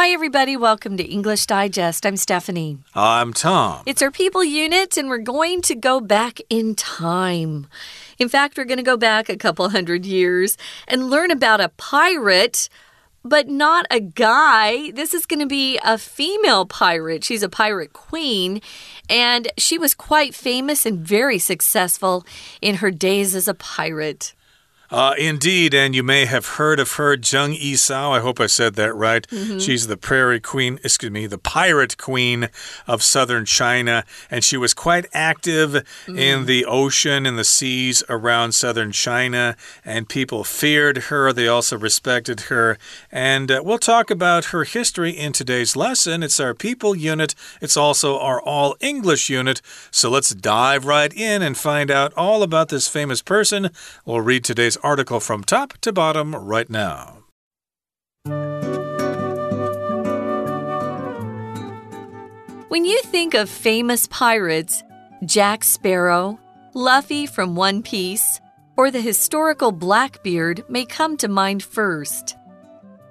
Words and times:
Hi, 0.00 0.10
everybody. 0.10 0.56
Welcome 0.56 0.96
to 0.98 1.02
English 1.02 1.46
Digest. 1.46 2.06
I'm 2.06 2.16
Stephanie. 2.16 2.78
I'm 2.94 3.32
Tom. 3.32 3.82
It's 3.84 4.00
our 4.00 4.12
people 4.12 4.44
unit, 4.44 4.96
and 4.96 5.08
we're 5.08 5.18
going 5.18 5.60
to 5.62 5.74
go 5.74 6.00
back 6.00 6.38
in 6.48 6.76
time. 6.76 7.66
In 8.16 8.28
fact, 8.28 8.56
we're 8.56 8.64
going 8.64 8.78
to 8.78 8.84
go 8.84 8.96
back 8.96 9.28
a 9.28 9.36
couple 9.36 9.68
hundred 9.70 10.06
years 10.06 10.56
and 10.86 11.10
learn 11.10 11.32
about 11.32 11.60
a 11.60 11.70
pirate 11.70 12.68
but 13.24 13.48
not 13.48 13.86
a 13.90 13.98
guy. 13.98 14.92
This 14.92 15.12
is 15.12 15.26
going 15.26 15.40
to 15.40 15.46
be 15.46 15.80
a 15.84 15.98
female 15.98 16.64
pirate. 16.64 17.24
She's 17.24 17.42
a 17.42 17.48
pirate 17.48 17.92
queen, 17.92 18.62
and 19.10 19.48
she 19.58 19.78
was 19.78 19.94
quite 19.94 20.32
famous 20.32 20.86
and 20.86 21.00
very 21.00 21.40
successful 21.40 22.24
in 22.62 22.76
her 22.76 22.92
days 22.92 23.34
as 23.34 23.48
a 23.48 23.54
pirate. 23.54 24.32
Uh, 24.90 25.14
indeed, 25.18 25.74
and 25.74 25.94
you 25.94 26.02
may 26.02 26.24
have 26.24 26.56
heard 26.56 26.80
of 26.80 26.92
her, 26.92 27.16
Zheng 27.16 27.58
Yisao. 27.58 28.16
I 28.16 28.20
hope 28.20 28.40
I 28.40 28.46
said 28.46 28.74
that 28.76 28.94
right. 28.94 29.26
Mm 29.30 29.48
-hmm. 29.48 29.60
She's 29.60 29.86
the 29.86 29.96
prairie 29.96 30.40
queen, 30.40 30.78
excuse 30.82 31.12
me, 31.12 31.28
the 31.28 31.38
pirate 31.38 31.96
queen 31.96 32.48
of 32.86 33.02
southern 33.02 33.44
China, 33.44 34.04
and 34.30 34.44
she 34.44 34.56
was 34.56 34.74
quite 34.74 35.08
active 35.12 35.82
mm. 36.06 36.18
in 36.18 36.46
the 36.46 36.64
ocean 36.64 37.26
and 37.26 37.36
the 37.38 37.44
seas 37.44 38.02
around 38.08 38.52
southern 38.52 38.92
China, 38.92 39.56
and 39.84 40.08
people 40.08 40.44
feared 40.44 40.98
her. 41.08 41.32
They 41.32 41.48
also 41.48 41.76
respected 41.78 42.40
her, 42.48 42.78
and 43.12 43.50
uh, 43.50 43.60
we'll 43.62 43.78
talk 43.78 44.10
about 44.10 44.44
her 44.46 44.64
history 44.64 45.10
in 45.10 45.32
today's 45.32 45.76
lesson. 45.76 46.22
It's 46.22 46.40
our 46.40 46.54
people 46.54 47.10
unit. 47.12 47.34
It's 47.60 47.76
also 47.76 48.18
our 48.18 48.40
all 48.40 48.76
English 48.80 49.30
unit. 49.30 49.60
So 49.90 50.10
let's 50.10 50.34
dive 50.34 50.86
right 50.86 51.12
in 51.12 51.42
and 51.42 51.56
find 51.56 51.90
out 51.90 52.12
all 52.16 52.42
about 52.42 52.68
this 52.68 52.88
famous 52.88 53.22
person. 53.22 53.70
We'll 54.04 54.26
read 54.26 54.44
today's 54.44 54.77
article 54.82 55.20
from 55.20 55.44
top 55.44 55.74
to 55.78 55.92
bottom 55.92 56.34
right 56.34 56.68
now. 56.68 57.24
When 62.68 62.84
you 62.84 63.00
think 63.02 63.34
of 63.34 63.48
famous 63.48 64.06
pirates, 64.08 64.82
Jack 65.24 65.64
Sparrow, 65.64 66.38
Luffy 66.74 67.26
from 67.26 67.56
One 67.56 67.82
Piece, 67.82 68.40
or 68.76 68.90
the 68.90 69.00
historical 69.00 69.72
Blackbeard 69.72 70.62
may 70.68 70.84
come 70.84 71.16
to 71.16 71.28
mind 71.28 71.62
first. 71.62 72.36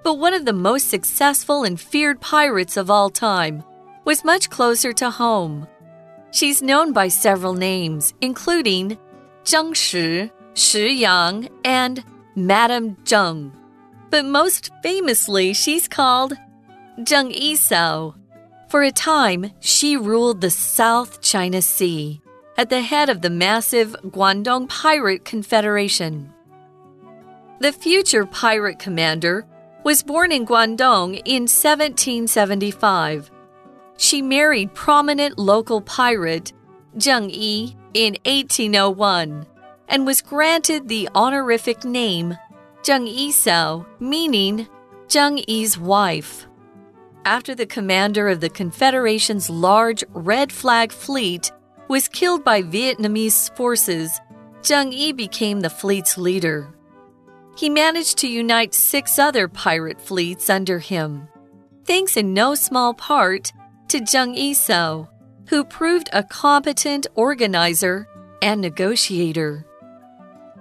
But 0.04 0.20
one 0.20 0.34
of 0.34 0.46
the 0.46 0.54
most 0.54 0.90
successful 0.90 1.64
and 1.64 1.80
feared 1.80 2.22
pirates 2.22 2.78
of 2.78 2.90
all 2.90 3.10
time 3.10 3.64
was 4.06 4.24
much 4.24 4.50
closer 4.50 4.94
to 4.94 5.10
home. 5.10 5.68
She's 6.32 6.62
known 6.62 6.94
by 6.94 7.10
several 7.10 7.54
names, 7.54 8.14
including 8.22 8.98
Zheng 9.44 9.76
Shi, 9.76 10.32
Shi 10.58 10.92
Yang, 10.92 11.50
and 11.64 12.04
Madame 12.36 12.96
Zheng. 13.06 13.52
But 14.10 14.26
most 14.26 14.72
famously, 14.82 15.54
she's 15.54 15.88
called 15.88 16.34
Zheng 17.02 17.32
Yisao. 17.32 18.16
For 18.68 18.82
a 18.82 18.92
time, 18.92 19.52
she 19.60 19.96
ruled 19.96 20.42
the 20.42 20.50
South 20.50 21.22
China 21.22 21.62
Sea 21.62 22.22
at 22.58 22.72
the 22.72 22.82
head 22.82 23.08
of 23.08 23.22
the 23.22 23.30
massive 23.30 23.96
Guangdong 24.04 24.68
Pirate 24.68 25.24
Confederation. 25.26 26.34
The 27.60 27.72
future 27.72 28.26
pirate 28.26 28.80
commander 28.80 29.46
was 29.84 30.02
born 30.02 30.32
in 30.32 30.44
Guangdong 30.44 31.22
in 31.24 31.44
1775. 31.44 33.30
She 33.98 34.24
married 34.24 34.74
prominent 34.74 35.38
local 35.38 35.82
pirate 35.82 36.52
Zheng 36.98 37.32
Yi 37.32 37.78
in 37.94 38.18
1801 38.26 39.46
and 39.88 40.06
was 40.06 40.22
granted 40.22 40.88
the 40.88 41.10
honorific 41.16 41.84
name 41.84 42.38
Zheng 42.84 43.08
Yisao, 43.08 43.86
meaning 44.00 44.68
Zheng 45.08 45.44
Yi's 45.48 45.78
wife. 45.78 46.48
After 47.26 47.54
the 47.54 47.66
commander 47.66 48.30
of 48.30 48.40
the 48.40 48.50
Confederation's 48.50 49.50
large 49.50 50.04
red 50.14 50.52
flag 50.52 50.92
fleet 50.92 51.52
was 51.90 52.08
killed 52.08 52.44
by 52.44 52.62
Vietnamese 52.62 53.54
forces, 53.56 54.20
Zheng 54.62 54.94
Yi 54.94 55.12
became 55.12 55.60
the 55.60 55.70
fleet's 55.70 56.18
leader. 56.18 56.74
He 57.58 57.70
managed 57.70 58.18
to 58.20 58.30
unite 58.30 58.74
six 58.74 59.20
other 59.20 59.48
pirate 59.48 60.00
fleets 60.00 60.50
under 60.50 60.80
him, 60.80 61.28
thanks 61.84 62.16
in 62.16 62.34
no 62.34 62.56
small 62.56 62.94
part 62.94 63.52
to 63.90 64.00
Zheng 64.00 64.38
Yisao, 64.38 65.10
who 65.50 65.64
proved 65.66 66.10
a 66.14 66.24
competent 66.24 67.08
organizer 67.16 68.08
and 68.42 68.62
negotiator. 68.62 69.66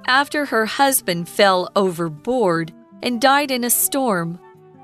After 0.07 0.45
her 0.47 0.67
husband 0.67 1.29
fell 1.29 1.69
overboard 1.75 2.73
and 3.03 3.21
died 3.21 3.51
in 3.51 3.65
a 3.65 3.71
storm, 3.71 4.39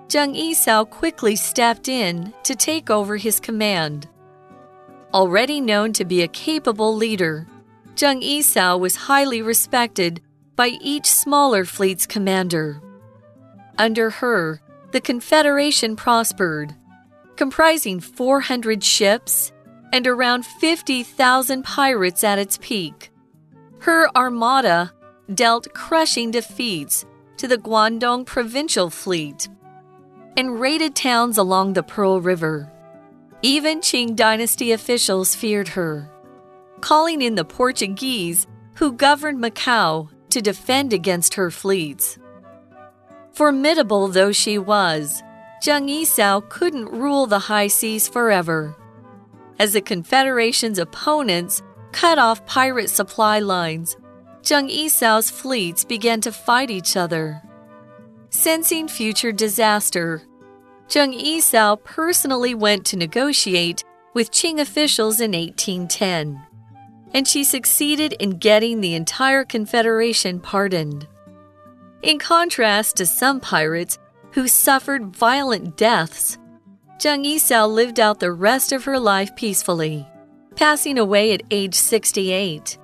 Zheng 0.08 0.36
Yisao 0.36 0.88
quickly 0.88 1.36
stepped 1.36 1.86
in 1.88 2.34
to 2.42 2.56
take 2.56 2.90
over 2.90 3.16
his 3.16 3.38
command. 3.38 4.08
Already 5.14 5.60
known 5.60 5.92
to 5.92 6.04
be 6.04 6.22
a 6.22 6.28
capable 6.28 6.96
leader, 6.96 7.46
Zheng 7.94 8.20
Yisao 8.20 8.78
was 8.80 8.96
highly 8.96 9.42
respected 9.42 10.20
by 10.56 10.68
each 10.80 11.06
smaller 11.06 11.64
fleet's 11.64 12.04
commander. 12.04 12.82
Under 13.78 14.10
her, 14.10 14.60
the 14.90 15.00
Confederation 15.00 15.94
prospered, 15.94 16.74
comprising 17.36 18.00
400 18.00 18.82
ships 18.82 19.52
and 19.92 20.06
around 20.06 20.44
50,000 20.44 21.62
pirates 21.62 22.24
at 22.24 22.40
its 22.40 22.58
peak. 22.60 23.10
Her 23.80 24.08
armada 24.16 24.92
dealt 25.34 25.72
crushing 25.74 26.30
defeats 26.30 27.04
to 27.36 27.48
the 27.48 27.58
Guangdong 27.58 28.26
provincial 28.26 28.90
fleet 28.90 29.48
and 30.36 30.60
raided 30.60 30.94
towns 30.94 31.38
along 31.38 31.72
the 31.72 31.82
Pearl 31.82 32.20
River. 32.20 32.70
Even 33.42 33.80
Qing 33.80 34.14
dynasty 34.14 34.72
officials 34.72 35.34
feared 35.34 35.68
her, 35.68 36.08
calling 36.80 37.22
in 37.22 37.34
the 37.34 37.44
Portuguese 37.44 38.46
who 38.76 38.92
governed 38.92 39.38
Macau 39.38 40.08
to 40.30 40.40
defend 40.40 40.92
against 40.92 41.34
her 41.34 41.50
fleets. 41.50 42.18
Formidable 43.32 44.08
though 44.08 44.32
she 44.32 44.58
was, 44.58 45.22
Zheng 45.62 45.88
Yisao 45.88 46.48
couldn't 46.48 46.86
rule 46.86 47.26
the 47.26 47.38
high 47.38 47.66
seas 47.66 48.08
forever. 48.08 48.76
As 49.58 49.72
the 49.72 49.80
Confederation's 49.80 50.78
opponents 50.78 51.62
cut 51.92 52.18
off 52.18 52.44
pirate 52.46 52.90
supply 52.90 53.38
lines 53.38 53.96
Zheng 54.42 54.68
Yisao's 54.68 55.30
fleets 55.30 55.84
began 55.84 56.20
to 56.22 56.32
fight 56.32 56.68
each 56.68 56.96
other. 56.96 57.40
Sensing 58.30 58.88
future 58.88 59.30
disaster, 59.30 60.22
Zheng 60.88 61.14
Yisao 61.18 61.82
personally 61.84 62.52
went 62.52 62.84
to 62.86 62.96
negotiate 62.96 63.84
with 64.14 64.32
Qing 64.32 64.58
officials 64.58 65.20
in 65.20 65.30
1810, 65.30 66.44
and 67.14 67.28
she 67.28 67.44
succeeded 67.44 68.14
in 68.14 68.38
getting 68.38 68.80
the 68.80 68.94
entire 68.94 69.44
Confederation 69.44 70.40
pardoned. 70.40 71.06
In 72.02 72.18
contrast 72.18 72.96
to 72.96 73.06
some 73.06 73.38
pirates 73.38 73.98
who 74.32 74.48
suffered 74.48 75.14
violent 75.14 75.76
deaths, 75.76 76.36
Zheng 76.98 77.24
Yisao 77.24 77.72
lived 77.72 78.00
out 78.00 78.18
the 78.18 78.32
rest 78.32 78.72
of 78.72 78.84
her 78.84 78.98
life 78.98 79.36
peacefully, 79.36 80.06
passing 80.56 80.98
away 80.98 81.32
at 81.32 81.42
age 81.52 81.74
68. 81.74 82.78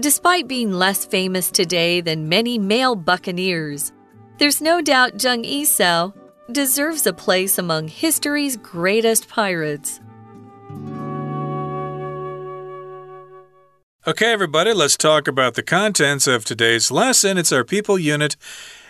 Despite 0.00 0.48
being 0.48 0.72
less 0.72 1.04
famous 1.04 1.52
today 1.52 2.00
than 2.00 2.28
many 2.28 2.58
male 2.58 2.96
buccaneers, 2.96 3.92
there's 4.38 4.60
no 4.60 4.80
doubt 4.82 5.18
Zheng 5.18 5.44
Yisao 5.44 6.12
deserves 6.50 7.06
a 7.06 7.12
place 7.12 7.58
among 7.58 7.86
history's 7.86 8.56
greatest 8.56 9.28
pirates. 9.28 10.00
Okay, 14.04 14.32
everybody, 14.32 14.72
let's 14.74 14.96
talk 14.96 15.28
about 15.28 15.54
the 15.54 15.62
contents 15.62 16.26
of 16.26 16.44
today's 16.44 16.90
lesson. 16.90 17.38
It's 17.38 17.52
our 17.52 17.64
people 17.64 17.96
unit. 17.96 18.36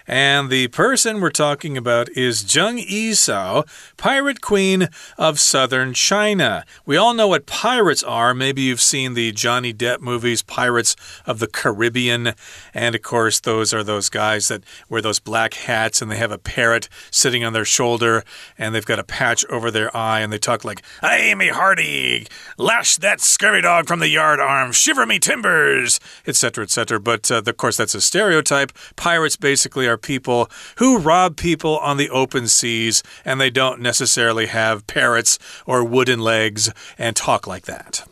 And 0.06 0.50
the 0.50 0.69
person 0.69 1.20
we're 1.20 1.31
talking 1.31 1.78
about 1.78 2.10
is 2.10 2.44
Zheng 2.44 2.87
Yisao, 2.87 3.67
pirate 3.96 4.43
queen 4.43 4.88
of 5.17 5.40
southern 5.40 5.94
China. 5.94 6.64
We 6.84 6.99
all 6.99 7.14
know 7.14 7.28
what 7.28 7.46
pirates 7.46 8.02
are. 8.02 8.34
Maybe 8.34 8.62
you've 8.62 8.82
seen 8.82 9.14
the 9.14 9.32
Johnny 9.32 9.73
Depp 9.73 10.00
movies, 10.00 10.43
Pirates 10.43 10.94
of 11.26 11.38
the 11.38 11.46
Caribbean. 11.46 12.34
And 12.75 12.94
of 12.94 13.00
course, 13.00 13.40
those 13.40 13.73
are 13.73 13.82
those 13.82 14.11
guys 14.11 14.49
that 14.49 14.62
wear 14.90 15.00
those 15.00 15.20
black 15.20 15.55
hats 15.55 16.02
and 16.02 16.11
they 16.11 16.19
have 16.19 16.32
a 16.32 16.38
parrot 16.38 16.90
sitting 17.11 17.43
on 17.43 17.55
their 17.55 17.64
shoulder 17.64 18.25
and 18.58 18.75
they've 18.75 18.84
got 18.84 18.99
a 18.99 19.05
patch 19.05 19.44
over 19.46 19.70
their 19.70 19.94
eye 19.96 20.20
and 20.20 20.31
they 20.31 20.38
talk 20.38 20.64
like, 20.64 20.82
Hey, 21.00 21.34
me 21.34 21.49
hearty, 21.49 22.26
lash 22.58 22.96
that 22.99 23.23
scurvy 23.23 23.62
dog 23.62 23.87
from 23.87 24.00
the 24.00 24.08
yard 24.08 24.38
arm, 24.38 24.73
shiver 24.73 25.06
me 25.06 25.19
timbers, 25.19 25.99
etc., 26.26 26.64
etc. 26.64 27.00
But 27.00 27.31
uh, 27.31 27.43
of 27.46 27.56
course, 27.56 27.78
that's 27.78 27.94
a 27.94 28.00
stereotype. 28.02 28.73
Pirates 28.96 29.37
basically 29.37 29.87
are 29.87 29.94
are 29.94 29.99
people 29.99 30.50
who 30.76 30.99
rob 30.99 31.37
people 31.37 31.79
on 31.79 31.96
the 31.96 32.11
open 32.11 32.49
seas 32.49 33.02
and 33.25 33.41
they 33.41 33.50
don't 33.50 33.81
necessarily 33.81 34.46
have 34.46 34.87
parrots 34.87 35.38
or 35.67 35.85
wooden 35.85 36.20
legs 36.20 36.70
and 36.99 37.17
talk 37.17 37.46
like 37.46 37.64
that. 37.64 38.05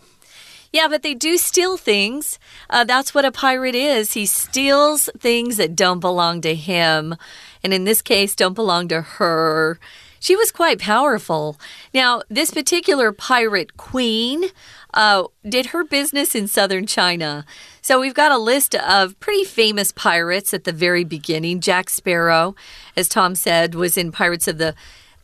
Yeah, 0.73 0.89
but 0.89 1.03
they 1.03 1.13
do 1.13 1.37
steal 1.37 1.77
things. 1.77 2.39
Uh, 2.71 2.85
that's 2.85 3.15
what 3.15 3.27
a 3.27 3.33
pirate 3.33 3.75
is. 3.75 4.15
He 4.15 4.25
steals 4.25 5.11
things 5.19 5.59
that 5.59 5.77
don't 5.77 6.01
belong 6.01 6.41
to 6.43 6.55
him. 6.55 7.15
And 7.63 7.75
in 7.75 7.85
this 7.85 8.01
case, 8.01 8.35
don't 8.35 8.55
belong 8.55 8.89
to 8.89 9.03
her. 9.03 9.79
She 10.19 10.37
was 10.37 10.53
quite 10.53 10.79
powerful. 10.79 11.59
Now, 11.93 12.23
this 12.31 12.53
particular 12.53 13.13
pirate 13.13 13.77
queen 13.77 14.45
uh, 14.95 15.25
did 15.49 15.67
her 15.67 15.85
business 15.85 16.35
in 16.35 16.47
southern 16.47 16.87
China. 16.87 17.45
So 17.81 18.01
we've 18.01 18.15
got 18.15 18.33
a 18.33 18.39
list 18.39 18.75
of 18.75 19.19
pretty 19.21 19.45
famous 19.45 19.93
pirates 19.93 20.55
at 20.55 20.65
the 20.65 20.73
very 20.73 21.05
beginning. 21.05 21.61
Jack 21.61 21.91
Sparrow, 21.91 22.55
as 22.97 23.09
Tom 23.09 23.35
said, 23.35 23.75
was 23.75 23.97
in 23.97 24.13
Pirates 24.13 24.47
of 24.47 24.59
the 24.59 24.75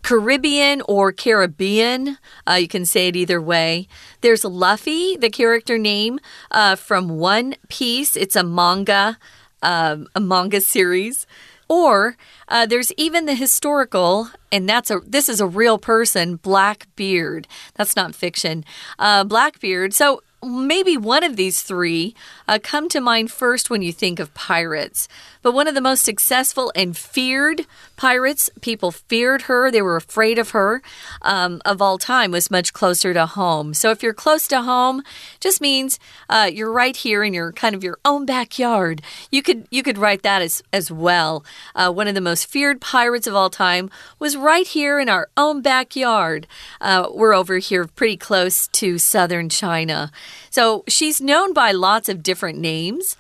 Caribbean 0.03 0.83
or 0.89 1.13
Caribbean. 1.13 2.19
Uh, 2.49 2.55
you 2.55 2.69
can 2.69 2.85
say 2.85 3.09
it 3.09 3.17
either 3.17 3.43
way. 3.43 3.89
There's 4.21 4.45
Luffy, 4.45 5.17
the 5.17 5.31
character 5.31 5.77
name 5.77 6.19
uh, 6.51 6.77
from 6.77 7.09
One 7.09 7.55
Piece. 7.69 8.17
It's 8.17 8.37
a 8.37 8.45
manga, 8.45 9.19
um, 9.63 10.09
a 10.15 10.21
manga 10.21 10.61
series. 10.61 11.27
Or 11.69 12.17
uh, 12.49 12.67
there's 12.67 12.93
even 12.97 13.27
the 13.27 13.35
historical, 13.35 14.31
and 14.51 14.69
that's 14.69 14.91
a 14.91 15.01
this 15.07 15.29
is 15.29 15.41
a 15.41 15.47
real 15.47 15.79
person, 15.79 16.37
Blackbeard. 16.37 17.47
That's 17.75 17.95
not 17.95 18.15
fiction. 18.15 18.65
Uh, 18.99 19.25
Blackbeard. 19.25 19.93
So 19.93 20.23
maybe 20.43 20.97
one 20.97 21.25
of 21.25 21.37
these 21.37 21.63
three 21.63 22.15
uh, 22.47 22.59
come 22.63 22.89
to 22.89 23.01
mind 23.01 23.31
first 23.31 23.71
when 23.71 23.83
you 23.83 23.93
think 23.93 24.19
of 24.19 24.33
pirates. 24.35 25.09
But 25.43 25.53
one 25.55 25.69
of 25.69 25.75
the 25.75 25.81
most 25.81 26.05
successful 26.05 26.73
and 26.75 26.97
feared 26.97 27.67
pirates, 27.97 28.51
people 28.61 28.91
feared 28.91 29.43
her, 29.43 29.71
they 29.71 29.83
were 29.83 29.97
afraid 29.97 30.39
of 30.39 30.51
her, 30.51 30.83
um, 31.23 31.61
of 31.65 31.81
all 31.83 31.99
time, 31.99 32.31
was 32.31 32.51
much 32.51 32.73
closer 32.73 33.13
to 33.15 33.27
home. 33.27 33.75
So 33.75 33.91
if 33.91 34.03
you're 34.03 34.15
close 34.15 34.47
to 34.49 34.63
home, 34.63 35.03
just 35.41 35.61
means 35.61 35.99
uh, 36.29 36.51
you're 36.53 36.73
right 36.73 36.97
here 36.97 37.25
in 37.25 37.33
your 37.33 37.53
kind 37.53 37.75
of 37.75 37.85
your 37.85 37.99
own 38.05 38.27
backyard. 38.27 39.03
You 39.31 39.43
could 39.43 39.67
you 39.71 39.83
could 39.83 39.99
write 39.99 40.23
that 40.23 40.43
as 40.43 40.63
as 40.73 40.91
well. 40.91 41.45
Uh, 41.75 41.93
one 41.93 42.09
of 42.09 42.15
the 42.15 42.21
most 42.21 42.47
feared 42.47 42.81
pirates 42.81 43.27
of 43.27 43.35
all 43.35 43.51
time 43.51 43.91
was 44.19 44.37
right 44.37 44.67
here 44.67 45.01
in 45.01 45.09
our 45.09 45.29
own 45.37 45.63
backyard. 45.63 46.47
Uh, 46.81 47.09
we're 47.13 47.35
over 47.35 47.59
here 47.59 47.87
pretty 47.87 48.17
close 48.17 48.69
to 48.69 48.99
southern 48.99 49.49
China. 49.49 50.11
So 50.51 50.85
she's 50.89 51.21
known 51.21 51.53
by 51.53 51.73
lots 51.73 52.09
of 52.09 52.23
different 52.23 52.59
names. 52.59 53.17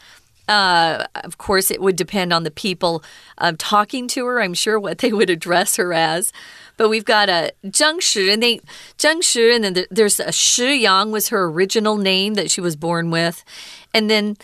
Uh, 0.49 1.07
of 1.17 1.37
course, 1.37 1.71
it 1.71 1.81
would 1.81 1.97
depend 1.97 2.33
on 2.33 2.43
the 2.43 2.51
people 2.51 3.03
um, 3.37 3.57
talking 3.57 4.09
to 4.09 4.25
her. 4.27 4.41
I'm 4.41 4.55
sure 4.55 4.81
what 4.81 4.99
they 4.99 5.13
would 5.13 5.29
address 5.29 5.77
her 5.77 5.93
as. 5.93 6.33
But 6.79 6.89
we've 6.89 7.05
got 7.05 7.29
a 7.29 7.53
Zheng 7.67 8.01
Shi, 8.01 8.31
and 8.31 8.43
they 8.43 8.61
Zheng 8.99 9.23
Shi, 9.23 9.55
and 9.55 9.65
then 9.65 9.85
there's 9.91 10.21
a 10.21 10.33
Shi 10.33 10.77
Yang 10.77 11.11
was 11.11 11.29
her 11.29 11.45
original 11.45 11.97
name 11.97 12.35
that 12.35 12.51
she 12.51 12.61
was 12.61 12.77
born 12.77 13.11
with, 13.11 13.45
and 13.93 14.09
then 14.09 14.37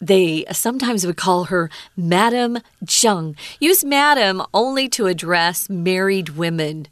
they 0.00 0.44
sometimes 0.50 1.06
would 1.06 1.16
call 1.16 1.44
her 1.44 1.70
Madam 1.96 2.58
Zheng. 2.84 3.36
Use 3.60 3.84
Madam 3.84 4.42
only 4.54 4.88
to 4.88 5.06
address 5.06 5.68
married 5.68 6.30
women. 6.30 6.86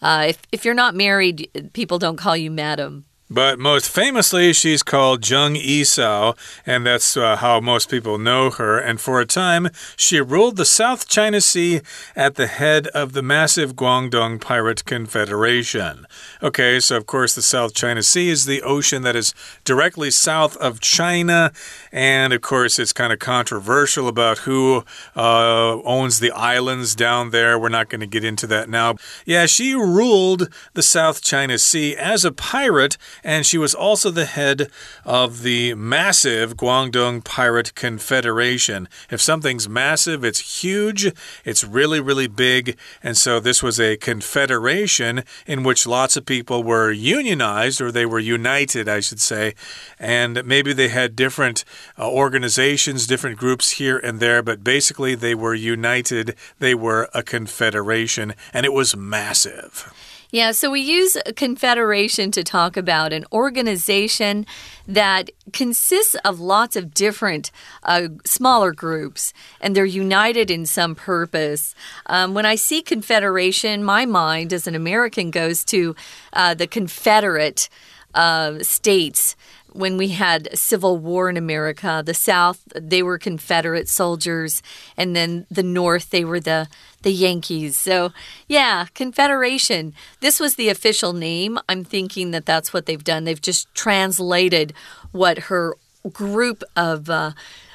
Uh, 0.00 0.26
if 0.28 0.42
if 0.52 0.64
you're 0.64 0.74
not 0.74 0.94
married, 0.94 1.50
people 1.72 1.98
don't 1.98 2.16
call 2.16 2.36
you 2.36 2.50
Madam. 2.50 3.04
But 3.32 3.60
most 3.60 3.88
famously, 3.88 4.52
she's 4.52 4.82
called 4.82 5.20
Zheng 5.20 5.56
Yisao, 5.56 6.36
and 6.66 6.84
that's 6.84 7.16
uh, 7.16 7.36
how 7.36 7.60
most 7.60 7.88
people 7.88 8.18
know 8.18 8.50
her. 8.50 8.76
And 8.76 9.00
for 9.00 9.20
a 9.20 9.26
time, 9.26 9.68
she 9.96 10.20
ruled 10.20 10.56
the 10.56 10.64
South 10.64 11.06
China 11.06 11.40
Sea 11.40 11.80
at 12.16 12.34
the 12.34 12.48
head 12.48 12.88
of 12.88 13.12
the 13.12 13.22
massive 13.22 13.76
Guangdong 13.76 14.40
Pirate 14.40 14.84
Confederation. 14.84 16.06
Okay, 16.42 16.80
so 16.80 16.96
of 16.96 17.06
course, 17.06 17.36
the 17.36 17.42
South 17.42 17.72
China 17.72 18.02
Sea 18.02 18.30
is 18.30 18.46
the 18.46 18.62
ocean 18.62 19.02
that 19.02 19.14
is 19.14 19.32
directly 19.62 20.10
south 20.10 20.56
of 20.56 20.80
China. 20.80 21.52
And 21.92 22.32
of 22.32 22.40
course, 22.40 22.80
it's 22.80 22.92
kind 22.92 23.12
of 23.12 23.20
controversial 23.20 24.08
about 24.08 24.38
who 24.38 24.84
uh, 25.14 25.80
owns 25.82 26.18
the 26.18 26.32
islands 26.32 26.96
down 26.96 27.30
there. 27.30 27.56
We're 27.56 27.68
not 27.68 27.90
going 27.90 28.00
to 28.00 28.08
get 28.08 28.24
into 28.24 28.48
that 28.48 28.68
now. 28.68 28.96
Yeah, 29.24 29.46
she 29.46 29.74
ruled 29.74 30.48
the 30.74 30.82
South 30.82 31.22
China 31.22 31.58
Sea 31.58 31.94
as 31.94 32.24
a 32.24 32.32
pirate 32.32 32.96
and 33.22 33.46
she 33.46 33.58
was 33.58 33.74
also 33.74 34.10
the 34.10 34.24
head 34.24 34.70
of 35.04 35.42
the 35.42 35.74
massive 35.74 36.56
Guangdong 36.56 37.24
Pirate 37.24 37.74
Confederation. 37.74 38.88
If 39.10 39.20
something's 39.20 39.68
massive, 39.68 40.24
it's 40.24 40.62
huge, 40.62 41.12
it's 41.44 41.64
really, 41.64 42.00
really 42.00 42.26
big, 42.26 42.76
and 43.02 43.16
so 43.16 43.40
this 43.40 43.62
was 43.62 43.80
a 43.80 43.96
confederation 43.96 45.24
in 45.46 45.62
which 45.62 45.86
lots 45.86 46.16
of 46.16 46.26
people 46.26 46.62
were 46.62 46.90
unionized, 46.90 47.80
or 47.80 47.90
they 47.90 48.06
were 48.06 48.18
united, 48.18 48.88
I 48.88 49.00
should 49.00 49.20
say, 49.20 49.54
and 49.98 50.44
maybe 50.44 50.72
they 50.72 50.88
had 50.88 51.16
different 51.16 51.64
uh, 51.98 52.10
organizations, 52.10 53.06
different 53.06 53.38
groups 53.38 53.72
here 53.72 53.98
and 53.98 54.20
there, 54.20 54.42
but 54.42 54.64
basically 54.64 55.14
they 55.14 55.34
were 55.34 55.54
united, 55.54 56.34
they 56.58 56.74
were 56.74 57.08
a 57.14 57.22
confederation, 57.22 58.34
and 58.52 58.66
it 58.66 58.72
was 58.72 58.96
massive. 58.96 59.92
Yeah, 60.32 60.52
so 60.52 60.70
we 60.70 60.80
use 60.80 61.16
confederation 61.34 62.30
to 62.32 62.44
talk 62.44 62.76
about 62.76 63.12
an 63.12 63.24
organization 63.32 64.46
that 64.86 65.30
consists 65.52 66.14
of 66.24 66.38
lots 66.38 66.76
of 66.76 66.94
different 66.94 67.50
uh, 67.82 68.08
smaller 68.24 68.72
groups, 68.72 69.32
and 69.60 69.74
they're 69.74 69.84
united 69.84 70.48
in 70.48 70.66
some 70.66 70.94
purpose. 70.94 71.74
Um, 72.06 72.32
when 72.32 72.46
I 72.46 72.54
see 72.54 72.80
confederation, 72.80 73.82
my 73.82 74.06
mind 74.06 74.52
as 74.52 74.68
an 74.68 74.76
American 74.76 75.32
goes 75.32 75.64
to 75.64 75.96
uh, 76.32 76.54
the 76.54 76.68
Confederate 76.68 77.68
uh, 78.14 78.60
states 78.60 79.34
when 79.72 79.96
we 79.96 80.08
had 80.08 80.56
civil 80.56 80.96
war 80.96 81.28
in 81.30 81.36
America. 81.36 82.02
The 82.04 82.14
South, 82.14 82.62
they 82.74 83.02
were 83.02 83.18
Confederate 83.18 83.88
soldiers, 83.88 84.62
and 84.96 85.14
then 85.14 85.46
the 85.50 85.62
North, 85.62 86.10
they 86.10 86.24
were 86.24 86.40
the 86.40 86.68
the 87.02 87.12
Yankees. 87.12 87.76
So, 87.76 88.12
yeah, 88.46 88.86
Confederation. 88.94 89.94
This 90.20 90.38
was 90.38 90.56
the 90.56 90.68
official 90.68 91.14
name. 91.14 91.58
I'm 91.68 91.82
thinking 91.82 92.30
that 92.32 92.44
that's 92.44 92.74
what 92.74 92.84
they've 92.84 93.02
done. 93.02 93.24
They've 93.24 93.40
just 93.40 93.74
translated 93.74 94.74
what 95.12 95.38
her 95.38 95.76
group 96.12 96.62
of 96.76 97.08
uh, 97.08 97.32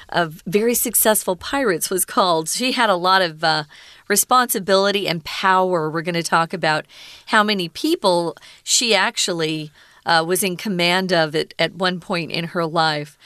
of 0.08 0.42
very 0.46 0.74
successful 0.74 1.34
pirates 1.36 1.90
was 1.90 2.04
called. 2.04 2.48
She 2.48 2.72
had 2.72 2.90
a 2.90 2.96
lot 2.96 3.22
of 3.22 3.42
uh, 3.42 3.64
responsibility 4.08 5.08
and 5.08 5.24
power. 5.24 5.90
We're 5.90 6.02
going 6.02 6.14
to 6.14 6.22
talk 6.22 6.52
about 6.52 6.86
how 7.26 7.42
many 7.42 7.68
people 7.68 8.36
she 8.62 8.94
actually 8.94 9.72
uh, 10.06 10.24
was 10.26 10.42
in 10.42 10.56
command 10.56 11.12
of 11.12 11.34
it 11.34 11.52
at 11.58 11.74
one 11.74 12.00
point 12.00 12.30
in 12.30 12.44
her 12.46 12.64
life. 12.64 13.18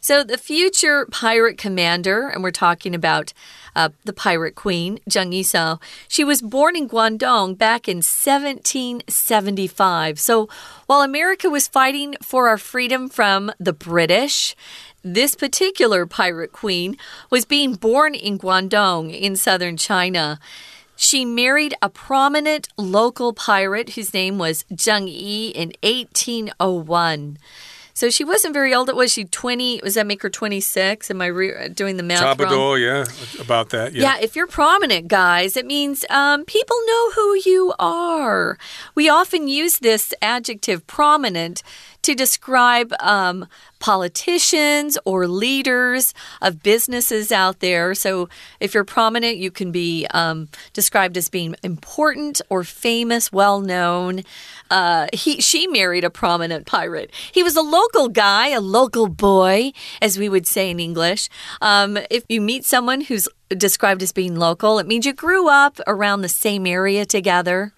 So, 0.00 0.22
the 0.22 0.38
future 0.38 1.06
pirate 1.10 1.58
commander, 1.58 2.28
and 2.28 2.40
we're 2.42 2.52
talking 2.52 2.94
about 2.94 3.32
uh, 3.74 3.88
the 4.04 4.12
pirate 4.12 4.54
queen, 4.54 5.00
Zheng 5.10 5.34
Yisao, 5.34 5.82
she 6.06 6.22
was 6.24 6.40
born 6.40 6.76
in 6.76 6.88
Guangdong 6.88 7.58
back 7.58 7.88
in 7.88 7.96
1775. 7.98 10.20
So, 10.20 10.48
while 10.86 11.02
America 11.02 11.50
was 11.50 11.66
fighting 11.68 12.14
for 12.22 12.48
our 12.48 12.58
freedom 12.58 13.08
from 13.08 13.50
the 13.58 13.72
British, 13.72 14.54
this 15.02 15.34
particular 15.34 16.06
pirate 16.06 16.52
queen 16.52 16.96
was 17.30 17.44
being 17.44 17.74
born 17.74 18.14
in 18.14 18.38
Guangdong 18.38 19.12
in 19.12 19.34
southern 19.36 19.76
China. 19.76 20.38
She 21.00 21.24
married 21.24 21.74
a 21.80 21.88
prominent 21.88 22.68
local 22.76 23.32
pirate 23.32 23.90
whose 23.90 24.12
name 24.12 24.36
was 24.36 24.64
Zheng 24.64 25.06
Yi 25.06 25.50
in 25.50 25.72
1801. 25.84 27.38
So 27.94 28.10
she 28.10 28.24
wasn't 28.24 28.52
very 28.52 28.74
old. 28.74 28.92
Was 28.92 29.12
she 29.12 29.24
20? 29.24 29.80
Was 29.84 29.94
that 29.94 30.06
make 30.06 30.22
her 30.22 30.30
26? 30.30 31.08
Am 31.08 31.20
I 31.20 31.68
doing 31.68 31.98
the 31.98 32.02
math 32.02 32.38
Tabador, 32.38 32.74
wrong? 32.74 32.80
yeah, 32.80 33.04
about 33.40 33.70
that. 33.70 33.92
Yeah. 33.92 34.02
yeah, 34.02 34.20
if 34.20 34.34
you're 34.34 34.48
prominent, 34.48 35.06
guys, 35.06 35.56
it 35.56 35.66
means 35.66 36.04
um, 36.10 36.44
people 36.44 36.76
know 36.86 37.10
who 37.12 37.40
you 37.44 37.74
are. 37.78 38.58
We 38.96 39.08
often 39.08 39.46
use 39.46 39.78
this 39.78 40.12
adjective 40.20 40.84
prominent 40.88 41.62
to 42.02 42.14
describe 42.14 42.92
um, 43.00 43.46
politicians 43.78 44.98
or 45.04 45.26
leaders 45.26 46.14
of 46.40 46.62
businesses 46.62 47.30
out 47.30 47.60
there. 47.60 47.94
So, 47.94 48.28
if 48.60 48.74
you're 48.74 48.84
prominent, 48.84 49.36
you 49.36 49.50
can 49.50 49.72
be 49.72 50.06
um, 50.12 50.48
described 50.72 51.16
as 51.16 51.28
being 51.28 51.54
important 51.62 52.40
or 52.48 52.64
famous, 52.64 53.32
well 53.32 53.60
known. 53.60 54.22
Uh, 54.70 55.06
he, 55.12 55.40
she 55.40 55.66
married 55.66 56.04
a 56.04 56.10
prominent 56.10 56.66
pirate. 56.66 57.10
He 57.32 57.42
was 57.42 57.56
a 57.56 57.62
local 57.62 58.08
guy, 58.08 58.48
a 58.48 58.60
local 58.60 59.08
boy, 59.08 59.72
as 60.02 60.18
we 60.18 60.28
would 60.28 60.46
say 60.46 60.70
in 60.70 60.80
English. 60.80 61.28
Um, 61.60 61.98
if 62.10 62.24
you 62.28 62.40
meet 62.40 62.64
someone 62.64 63.02
who's 63.02 63.28
described 63.50 64.02
as 64.02 64.12
being 64.12 64.36
local, 64.36 64.78
it 64.78 64.86
means 64.86 65.06
you 65.06 65.12
grew 65.12 65.48
up 65.48 65.80
around 65.86 66.20
the 66.20 66.28
same 66.28 66.66
area 66.66 67.06
together. 67.06 67.72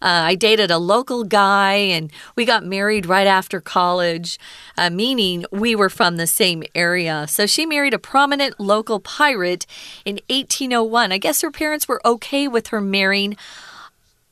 Uh, 0.00 0.30
I 0.30 0.34
dated 0.34 0.70
a 0.70 0.78
local 0.78 1.24
guy 1.24 1.74
and 1.74 2.12
we 2.36 2.44
got 2.44 2.64
married 2.64 3.06
right 3.06 3.26
after 3.26 3.60
college, 3.60 4.38
uh, 4.76 4.90
meaning 4.90 5.44
we 5.50 5.74
were 5.74 5.90
from 5.90 6.16
the 6.16 6.26
same 6.26 6.62
area. 6.74 7.26
So 7.28 7.46
she 7.46 7.66
married 7.66 7.94
a 7.94 7.98
prominent 7.98 8.58
local 8.60 9.00
pirate 9.00 9.66
in 10.04 10.20
1801. 10.28 11.12
I 11.12 11.18
guess 11.18 11.42
her 11.42 11.50
parents 11.50 11.88
were 11.88 12.00
okay 12.04 12.48
with 12.48 12.68
her 12.68 12.80
marrying 12.80 13.36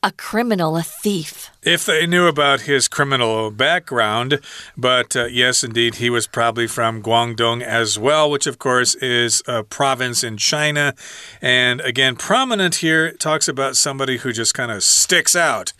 a 0.03 0.11
criminal, 0.11 0.77
a 0.77 0.83
thief. 0.83 1.49
If 1.63 1.85
they 1.85 2.05
knew 2.05 2.27
about 2.27 2.61
his 2.61 2.87
criminal 2.87 3.51
background, 3.51 4.39
but 4.77 5.15
uh, 5.15 5.25
yes, 5.25 5.63
indeed, 5.63 5.95
he 5.95 6.09
was 6.09 6.27
probably 6.27 6.67
from 6.67 7.01
Guangdong 7.01 7.61
as 7.61 7.97
well, 7.97 8.29
which 8.29 8.45
of 8.45 8.59
course 8.59 8.95
is 8.95 9.41
a 9.47 9.63
province 9.63 10.23
in 10.23 10.37
China. 10.37 10.93
And 11.41 11.81
again, 11.81 12.15
prominent 12.15 12.75
here 12.75 13.11
talks 13.11 13.47
about 13.47 13.75
somebody 13.75 14.17
who 14.17 14.31
just 14.31 14.53
kind 14.53 14.71
of 14.71 14.83
sticks 14.83 15.35
out 15.35 15.73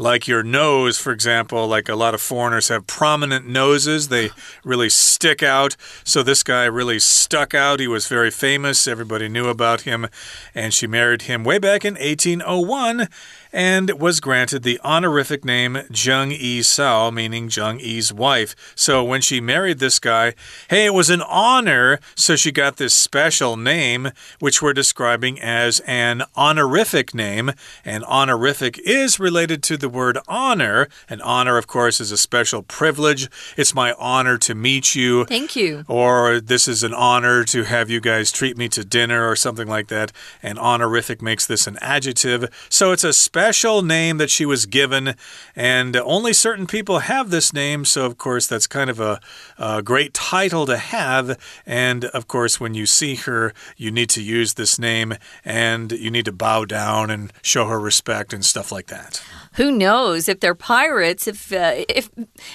like 0.00 0.26
your 0.26 0.42
nose, 0.42 0.98
for 0.98 1.12
example, 1.12 1.66
like 1.68 1.86
a 1.86 1.94
lot 1.94 2.14
of 2.14 2.22
foreigners 2.22 2.68
have 2.68 2.86
prominent 2.86 3.46
noses, 3.46 4.08
they 4.08 4.30
really 4.64 4.88
stick 4.88 5.42
out. 5.42 5.76
So 6.04 6.22
this 6.22 6.42
guy 6.42 6.64
really 6.64 6.98
stuck 6.98 7.54
out. 7.54 7.80
He 7.80 7.86
was 7.86 8.08
very 8.08 8.30
famous, 8.30 8.88
everybody 8.88 9.28
knew 9.28 9.48
about 9.48 9.82
him, 9.82 10.08
and 10.54 10.72
she 10.72 10.86
married 10.86 11.22
him 11.22 11.44
way 11.44 11.58
back 11.58 11.84
in 11.84 11.94
1801 11.94 13.08
and 13.52 14.00
was 14.00 14.20
granted 14.20 14.62
the 14.62 14.80
honorific 15.20 15.44
name 15.44 15.74
Zheng 15.92 16.30
Yi 16.30 16.62
Sao, 16.62 17.10
meaning 17.10 17.50
Zheng 17.50 17.78
Yi's 17.78 18.10
wife. 18.10 18.56
So 18.74 19.04
when 19.04 19.20
she 19.20 19.38
married 19.38 19.78
this 19.78 19.98
guy, 19.98 20.32
hey, 20.70 20.86
it 20.86 20.94
was 20.94 21.10
an 21.10 21.20
honor, 21.20 22.00
so 22.14 22.36
she 22.36 22.50
got 22.50 22.78
this 22.78 22.94
special 22.94 23.58
name, 23.58 24.12
which 24.38 24.62
we're 24.62 24.72
describing 24.72 25.38
as 25.38 25.80
an 25.80 26.22
honorific 26.36 27.14
name. 27.14 27.52
And 27.84 28.02
honorific 28.04 28.78
is 28.78 29.20
related 29.20 29.62
to 29.64 29.76
the 29.76 29.90
word 29.90 30.16
honor. 30.26 30.88
And 31.06 31.20
honor, 31.20 31.58
of 31.58 31.66
course, 31.66 32.00
is 32.00 32.10
a 32.10 32.16
special 32.16 32.62
privilege. 32.62 33.28
It's 33.58 33.74
my 33.74 33.92
honor 33.98 34.38
to 34.38 34.54
meet 34.54 34.94
you. 34.94 35.26
Thank 35.26 35.54
you. 35.54 35.84
Or 35.86 36.40
this 36.40 36.66
is 36.66 36.82
an 36.82 36.94
honor 36.94 37.44
to 37.44 37.64
have 37.64 37.90
you 37.90 38.00
guys 38.00 38.32
treat 38.32 38.56
me 38.56 38.70
to 38.70 38.86
dinner 38.86 39.28
or 39.28 39.36
something 39.36 39.68
like 39.68 39.88
that. 39.88 40.12
And 40.42 40.58
honorific 40.58 41.20
makes 41.20 41.44
this 41.46 41.66
an 41.66 41.76
adjective. 41.82 42.48
So 42.70 42.92
it's 42.92 43.04
a 43.04 43.12
special 43.12 43.82
name 43.82 44.16
that 44.16 44.30
she 44.30 44.46
was 44.46 44.64
given, 44.64 45.09
and 45.54 45.96
only 45.96 46.32
certain 46.32 46.66
people 46.66 47.00
have 47.00 47.30
this 47.30 47.52
name. 47.52 47.84
So, 47.84 48.06
of 48.06 48.18
course, 48.18 48.46
that's 48.46 48.66
kind 48.66 48.90
of 48.90 49.00
a, 49.00 49.20
a 49.58 49.82
great 49.82 50.14
title 50.14 50.66
to 50.66 50.76
have. 50.76 51.38
And, 51.66 52.04
of 52.06 52.26
course, 52.26 52.60
when 52.60 52.74
you 52.74 52.86
see 52.86 53.14
her, 53.16 53.52
you 53.76 53.90
need 53.90 54.10
to 54.10 54.22
use 54.22 54.54
this 54.54 54.78
name 54.78 55.14
and 55.44 55.92
you 55.92 56.10
need 56.10 56.24
to 56.24 56.32
bow 56.32 56.64
down 56.64 57.10
and 57.10 57.32
show 57.42 57.66
her 57.66 57.80
respect 57.80 58.32
and 58.32 58.44
stuff 58.44 58.72
like 58.72 58.86
that. 58.86 59.22
Who 59.54 59.72
knows 59.72 60.28
if 60.28 60.40
they're 60.40 60.54
pirates? 60.54 61.26
If 61.26 61.52
uh, 61.52 61.84
if 61.88 62.08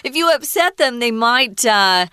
if 0.03 0.15
you 0.15 0.31
upset 0.31 0.77
them, 0.77 0.99
they 0.99 1.11
might. 1.11 1.65
Uh, 1.65 2.07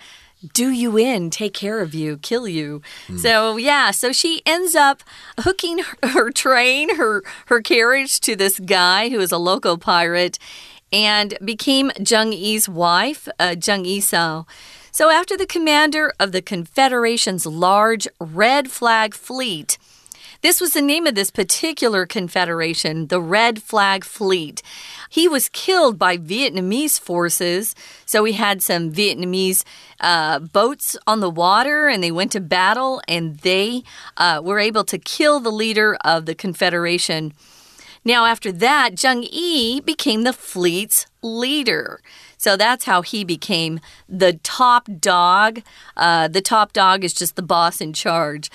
do 0.51 0.69
you 0.71 0.97
in, 0.97 1.29
take 1.29 1.53
care 1.53 1.79
of 1.79 1.93
you, 1.93 2.17
kill 2.17 2.47
you. 2.47 2.81
Mm. 3.07 3.19
So 3.19 3.57
yeah, 3.57 3.91
so 3.91 4.11
she 4.11 4.41
ends 4.45 4.75
up 4.75 5.03
hooking 5.39 5.79
her, 5.79 6.09
her 6.09 6.31
train, 6.31 6.97
her 6.97 7.23
her 7.47 7.61
carriage 7.61 8.19
to 8.21 8.35
this 8.35 8.59
guy 8.59 9.09
who 9.09 9.19
is 9.19 9.31
a 9.31 9.37
local 9.37 9.77
pirate 9.77 10.37
and 10.91 11.37
became 11.43 11.89
Zheng 11.99 12.37
Yi's 12.37 12.69
wife, 12.69 13.27
uh, 13.39 13.55
Zheng 13.57 13.85
Yisao. 13.85 14.45
So 14.91 15.09
after 15.09 15.35
the 15.35 15.47
commander 15.47 16.13
of 16.19 16.31
the 16.33 16.41
Confederation's 16.41 17.47
large 17.47 18.07
red 18.19 18.69
flag 18.69 19.15
fleet 19.15 19.79
this 20.43 20.59
was 20.59 20.73
the 20.73 20.81
name 20.81 21.07
of 21.07 21.15
this 21.15 21.31
particular 21.31 22.05
confederation, 22.05 23.07
the 23.07 23.21
Red 23.21 23.63
Flag 23.63 24.03
Fleet. 24.03 24.61
He 25.09 25.27
was 25.27 25.47
killed 25.47 25.97
by 25.97 26.17
Vietnamese 26.17 26.99
forces. 26.99 27.73
So 28.05 28.21
we 28.21 28.33
had 28.33 28.61
some 28.61 28.91
Vietnamese 28.91 29.63
uh, 30.01 30.39
boats 30.39 30.97
on 31.07 31.21
the 31.21 31.29
water 31.29 31.87
and 31.87 32.03
they 32.03 32.11
went 32.11 32.33
to 32.33 32.41
battle 32.41 33.01
and 33.07 33.37
they 33.37 33.83
uh, 34.17 34.41
were 34.43 34.59
able 34.59 34.83
to 34.83 34.97
kill 34.97 35.39
the 35.39 35.51
leader 35.51 35.95
of 36.03 36.25
the 36.25 36.35
confederation. 36.35 37.33
Now, 38.05 38.25
after 38.25 38.51
that, 38.51 38.95
Zheng 38.95 39.25
Yi 39.31 39.79
became 39.79 40.23
the 40.23 40.33
fleet's 40.33 41.05
leader. 41.21 42.01
So 42.37 42.57
that's 42.57 42.83
how 42.83 43.01
he 43.01 43.23
became 43.23 43.79
the 44.09 44.33
top 44.43 44.89
dog. 44.99 45.61
Uh, 45.95 46.27
the 46.27 46.41
top 46.41 46.73
dog 46.73 47.05
is 47.05 47.13
just 47.13 47.37
the 47.37 47.41
boss 47.41 47.79
in 47.79 47.93
charge. 47.93 48.51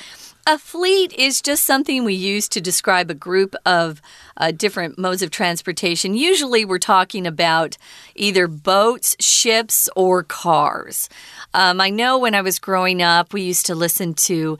A 0.50 0.56
fleet 0.56 1.12
is 1.12 1.42
just 1.42 1.64
something 1.64 2.04
we 2.04 2.14
use 2.14 2.48
to 2.48 2.60
describe 2.62 3.10
a 3.10 3.14
group 3.14 3.54
of 3.66 4.00
uh, 4.38 4.50
different 4.50 4.98
modes 4.98 5.20
of 5.20 5.30
transportation. 5.30 6.14
Usually, 6.14 6.64
we're 6.64 6.78
talking 6.78 7.26
about 7.26 7.76
either 8.14 8.48
boats, 8.48 9.14
ships, 9.20 9.90
or 9.94 10.22
cars. 10.22 11.10
Um, 11.52 11.82
I 11.82 11.90
know 11.90 12.16
when 12.16 12.34
I 12.34 12.40
was 12.40 12.58
growing 12.58 13.02
up, 13.02 13.34
we 13.34 13.42
used 13.42 13.66
to 13.66 13.74
listen 13.74 14.14
to 14.14 14.56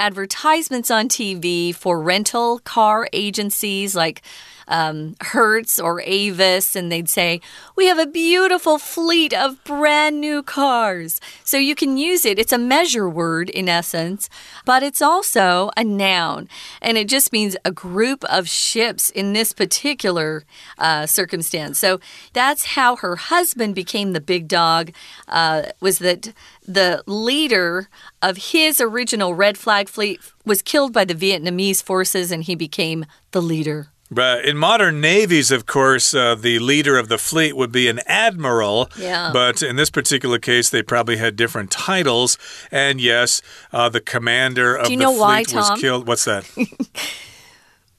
advertisements 0.00 0.90
on 0.90 1.08
TV 1.08 1.74
for 1.74 2.00
rental 2.00 2.58
car 2.60 3.06
agencies 3.12 3.94
like 3.94 4.22
um, 4.70 5.16
Hertz 5.20 5.78
or 5.78 6.00
Avis, 6.00 6.76
and 6.76 6.90
they'd 6.90 7.08
say, 7.08 7.40
We 7.76 7.86
have 7.86 7.98
a 7.98 8.06
beautiful 8.06 8.78
fleet 8.78 9.34
of 9.34 9.62
brand 9.64 10.20
new 10.20 10.42
cars. 10.42 11.20
So 11.44 11.58
you 11.58 11.74
can 11.74 11.98
use 11.98 12.24
it. 12.24 12.38
It's 12.38 12.52
a 12.52 12.58
measure 12.58 13.08
word 13.08 13.50
in 13.50 13.68
essence, 13.68 14.30
but 14.64 14.82
it's 14.82 15.02
also 15.02 15.70
a 15.76 15.84
noun, 15.84 16.48
and 16.80 16.96
it 16.96 17.08
just 17.08 17.32
means 17.32 17.56
a 17.64 17.72
group 17.72 18.24
of 18.24 18.48
ships 18.48 19.10
in 19.10 19.32
this 19.32 19.52
particular 19.52 20.44
uh, 20.78 21.06
circumstance. 21.06 21.78
So 21.78 22.00
that's 22.32 22.64
how 22.64 22.96
her 22.96 23.16
husband 23.16 23.74
became 23.74 24.12
the 24.12 24.20
big 24.20 24.46
dog, 24.46 24.92
uh, 25.26 25.62
was 25.80 25.98
that 25.98 26.32
the 26.66 27.02
leader 27.06 27.88
of 28.22 28.36
his 28.36 28.80
original 28.80 29.34
red 29.34 29.58
flag 29.58 29.88
fleet 29.90 30.20
was 30.44 30.62
killed 30.62 30.92
by 30.92 31.04
the 31.04 31.14
Vietnamese 31.14 31.82
forces 31.82 32.30
and 32.30 32.44
he 32.44 32.54
became 32.54 33.04
the 33.32 33.42
leader. 33.42 33.88
But 34.10 34.44
in 34.44 34.56
modern 34.56 35.00
navies, 35.00 35.52
of 35.52 35.66
course, 35.66 36.14
uh, 36.14 36.34
the 36.34 36.58
leader 36.58 36.98
of 36.98 37.08
the 37.08 37.18
fleet 37.18 37.56
would 37.56 37.70
be 37.70 37.88
an 37.88 38.00
admiral. 38.06 38.90
Yeah. 38.98 39.30
But 39.32 39.62
in 39.62 39.76
this 39.76 39.88
particular 39.88 40.40
case, 40.40 40.68
they 40.68 40.82
probably 40.82 41.16
had 41.16 41.36
different 41.36 41.70
titles. 41.70 42.36
And 42.72 43.00
yes, 43.00 43.40
uh, 43.72 43.88
the 43.88 44.00
commander 44.00 44.74
of 44.74 44.88
the 44.88 44.96
fleet 44.96 45.18
why, 45.18 45.44
was 45.52 45.80
killed. 45.80 46.08
What's 46.08 46.24
that? 46.24 46.44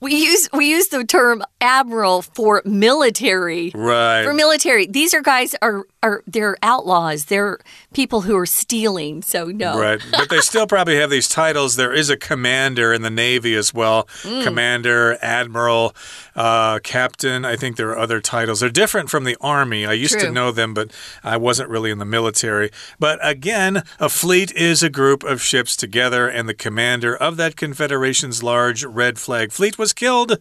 We 0.01 0.15
use 0.15 0.49
we 0.51 0.67
use 0.67 0.87
the 0.87 1.03
term 1.03 1.43
admiral 1.61 2.23
for 2.23 2.63
military. 2.65 3.71
Right. 3.75 4.23
For 4.23 4.33
military. 4.33 4.87
These 4.87 5.13
are 5.13 5.21
guys 5.21 5.53
are 5.61 5.85
are 6.03 6.23
they're 6.25 6.57
outlaws. 6.63 7.25
They're 7.25 7.59
people 7.93 8.21
who 8.21 8.35
are 8.35 8.45
stealing. 8.45 9.21
So 9.21 9.45
no. 9.45 9.79
Right. 9.79 10.01
But 10.11 10.29
they 10.29 10.39
still 10.39 10.67
probably 10.75 10.97
have 10.97 11.09
these 11.09 11.29
titles. 11.29 11.75
There 11.75 11.93
is 11.93 12.09
a 12.09 12.17
commander 12.17 12.91
in 12.93 13.03
the 13.03 13.11
Navy 13.11 13.55
as 13.55 13.73
well. 13.73 14.05
Mm. 14.23 14.43
Commander, 14.43 15.17
admiral, 15.21 15.95
uh, 16.35 16.79
captain. 16.79 17.45
I 17.45 17.55
think 17.55 17.77
there 17.77 17.89
are 17.89 17.99
other 17.99 18.19
titles. 18.19 18.61
They're 18.61 18.69
different 18.69 19.09
from 19.09 19.23
the 19.23 19.37
army. 19.39 19.85
I 19.85 19.93
used 19.93 20.13
True. 20.13 20.27
to 20.27 20.31
know 20.31 20.51
them, 20.51 20.73
but 20.73 20.91
I 21.23 21.37
wasn't 21.37 21.69
really 21.69 21.91
in 21.91 21.99
the 21.99 22.05
military. 22.05 22.71
But 22.99 23.19
again, 23.21 23.83
a 23.99 24.09
fleet 24.09 24.51
is 24.53 24.81
a 24.81 24.89
group 24.89 25.23
of 25.23 25.41
ships 25.41 25.75
together, 25.75 26.27
and 26.27 26.49
the 26.49 26.53
commander 26.55 27.15
of 27.15 27.37
that 27.37 27.55
confederation's 27.55 28.41
large 28.41 28.83
red 28.83 29.19
flag 29.19 29.51
fleet 29.51 29.77
was 29.77 29.91
was 29.91 29.93
killed 29.93 30.37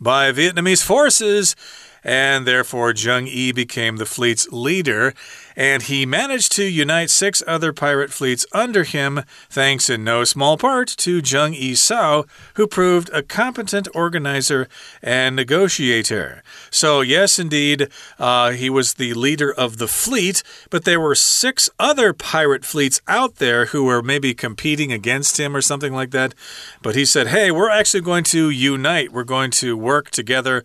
by 0.00 0.30
Vietnamese 0.30 0.82
forces 0.82 1.56
and 2.04 2.46
therefore 2.46 2.92
Zheng 2.92 3.32
Yi 3.32 3.52
became 3.52 3.96
the 3.96 4.06
fleet's 4.06 4.48
leader 4.50 5.14
and 5.56 5.82
he 5.82 6.06
managed 6.06 6.52
to 6.52 6.64
unite 6.64 7.10
six 7.10 7.42
other 7.46 7.72
pirate 7.72 8.12
fleets 8.12 8.46
under 8.52 8.84
him, 8.84 9.22
thanks 9.50 9.90
in 9.90 10.04
no 10.04 10.24
small 10.24 10.56
part 10.56 10.88
to 10.88 11.22
Zheng 11.22 11.58
Yisao, 11.58 12.26
who 12.54 12.66
proved 12.66 13.10
a 13.12 13.22
competent 13.22 13.88
organizer 13.94 14.68
and 15.02 15.36
negotiator. 15.36 16.42
So, 16.70 17.00
yes, 17.00 17.38
indeed, 17.38 17.88
uh, 18.18 18.52
he 18.52 18.70
was 18.70 18.94
the 18.94 19.14
leader 19.14 19.52
of 19.52 19.78
the 19.78 19.88
fleet, 19.88 20.42
but 20.70 20.84
there 20.84 21.00
were 21.00 21.14
six 21.14 21.68
other 21.78 22.12
pirate 22.12 22.64
fleets 22.64 23.00
out 23.08 23.36
there 23.36 23.66
who 23.66 23.84
were 23.84 24.02
maybe 24.02 24.34
competing 24.34 24.92
against 24.92 25.38
him 25.38 25.54
or 25.54 25.60
something 25.60 25.92
like 25.92 26.10
that. 26.10 26.34
But 26.82 26.94
he 26.94 27.04
said, 27.04 27.28
hey, 27.28 27.50
we're 27.50 27.70
actually 27.70 28.02
going 28.02 28.24
to 28.24 28.50
unite, 28.50 29.12
we're 29.12 29.24
going 29.24 29.50
to 29.52 29.76
work 29.76 30.10
together 30.10 30.62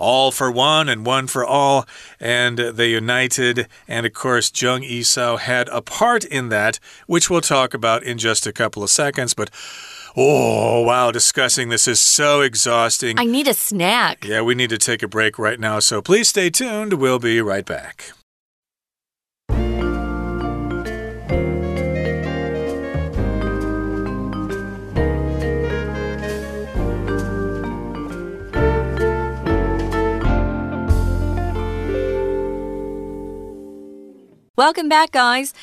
all 0.00 0.32
for 0.32 0.50
one 0.50 0.88
and 0.88 1.04
one 1.06 1.26
for 1.26 1.44
all. 1.44 1.86
And 2.18 2.58
they 2.58 2.90
united. 2.90 3.68
And 3.86 4.06
of 4.06 4.12
course, 4.14 4.29
Zheng 4.38 4.88
Yisao 4.88 5.38
had 5.38 5.68
a 5.68 5.82
part 5.82 6.24
in 6.24 6.48
that, 6.50 6.78
which 7.06 7.28
we'll 7.28 7.40
talk 7.40 7.74
about 7.74 8.02
in 8.02 8.18
just 8.18 8.46
a 8.46 8.52
couple 8.52 8.82
of 8.82 8.90
seconds. 8.90 9.34
But 9.34 9.50
Oh, 10.16 10.80
wow, 10.80 11.12
discussing 11.12 11.68
this 11.68 11.86
is 11.86 12.00
so 12.00 12.40
exhausting. 12.40 13.18
I 13.18 13.24
need 13.24 13.46
a 13.46 13.54
snack. 13.54 14.24
Yeah, 14.24 14.42
we 14.42 14.56
need 14.56 14.70
to 14.70 14.78
take 14.78 15.04
a 15.04 15.08
break 15.08 15.38
right 15.38 15.60
now, 15.60 15.78
so 15.78 16.02
please 16.02 16.28
stay 16.28 16.50
tuned. 16.50 16.94
We'll 16.94 17.20
be 17.20 17.40
right 17.40 17.64
back. 17.64 18.12
Welcome 34.60 34.90
back, 34.90 35.12
guys. 35.12 35.54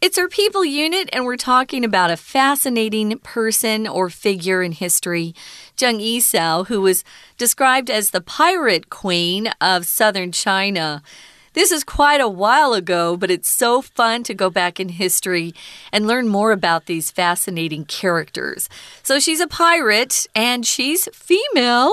It's 0.00 0.16
our 0.16 0.26
people 0.26 0.64
unit, 0.64 1.10
and 1.12 1.26
we're 1.26 1.36
talking 1.36 1.84
about 1.84 2.10
a 2.10 2.16
fascinating 2.16 3.18
person 3.18 3.86
or 3.86 4.08
figure 4.08 4.62
in 4.62 4.72
history, 4.72 5.34
Zheng 5.76 6.00
Yisao, 6.00 6.66
who 6.66 6.80
was 6.80 7.04
described 7.36 7.90
as 7.90 8.12
the 8.12 8.22
pirate 8.22 8.88
queen 8.88 9.48
of 9.60 9.84
southern 9.84 10.32
China. 10.32 11.02
This 11.52 11.70
is 11.70 11.84
quite 11.84 12.22
a 12.22 12.28
while 12.28 12.72
ago, 12.74 13.16
but 13.16 13.30
it's 13.30 13.48
so 13.48 13.82
fun 13.82 14.22
to 14.22 14.34
go 14.34 14.48
back 14.48 14.80
in 14.80 14.88
history 14.88 15.52
and 15.92 16.06
learn 16.06 16.28
more 16.28 16.52
about 16.52 16.86
these 16.86 17.10
fascinating 17.10 17.84
characters. 17.84 18.68
So 19.02 19.18
she's 19.18 19.40
a 19.40 19.48
pirate 19.48 20.26
and 20.34 20.64
she's 20.64 21.08
female. 21.12 21.92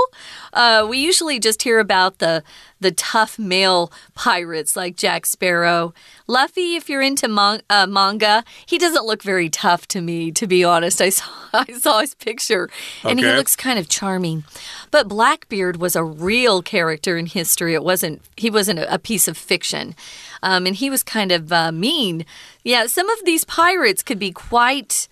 Uh, 0.53 0.85
we 0.87 0.99
usually 0.99 1.39
just 1.39 1.63
hear 1.63 1.79
about 1.79 2.19
the 2.19 2.43
the 2.79 2.91
tough 2.91 3.39
male 3.39 3.91
pirates 4.15 4.75
like 4.75 4.95
Jack 4.95 5.25
Sparrow. 5.25 5.93
Luffy, 6.27 6.75
if 6.75 6.89
you're 6.89 7.01
into 7.01 7.27
man 7.27 7.61
uh, 7.69 7.87
manga, 7.87 8.43
he 8.65 8.77
doesn't 8.77 9.05
look 9.05 9.23
very 9.23 9.49
tough 9.49 9.87
to 9.89 10.01
me, 10.01 10.31
to 10.31 10.47
be 10.47 10.63
honest. 10.63 11.01
I 11.01 11.09
saw, 11.09 11.25
I 11.53 11.65
saw 11.73 11.99
his 12.01 12.15
picture 12.15 12.69
and 13.03 13.19
okay. 13.19 13.29
he 13.29 13.35
looks 13.35 13.55
kind 13.55 13.79
of 13.79 13.89
charming. 13.89 14.43
But 14.91 15.07
Blackbeard 15.07 15.77
was 15.77 15.95
a 15.95 16.03
real 16.03 16.61
character 16.61 17.17
in 17.17 17.25
history. 17.25 17.73
It 17.73 17.83
wasn't, 17.83 18.21
he 18.35 18.49
wasn't 18.49 18.79
a, 18.79 18.93
a 18.93 18.99
piece 18.99 19.27
of 19.27 19.37
fiction. 19.37 19.95
Um, 20.43 20.65
and 20.65 20.75
he 20.75 20.89
was 20.89 21.03
kind 21.03 21.31
of 21.31 21.51
uh, 21.51 21.71
mean. 21.71 22.25
Yeah, 22.63 22.87
some 22.87 23.09
of 23.09 23.25
these 23.25 23.43
pirates 23.43 24.03
could 24.03 24.19
be 24.19 24.31
quite 24.31 25.07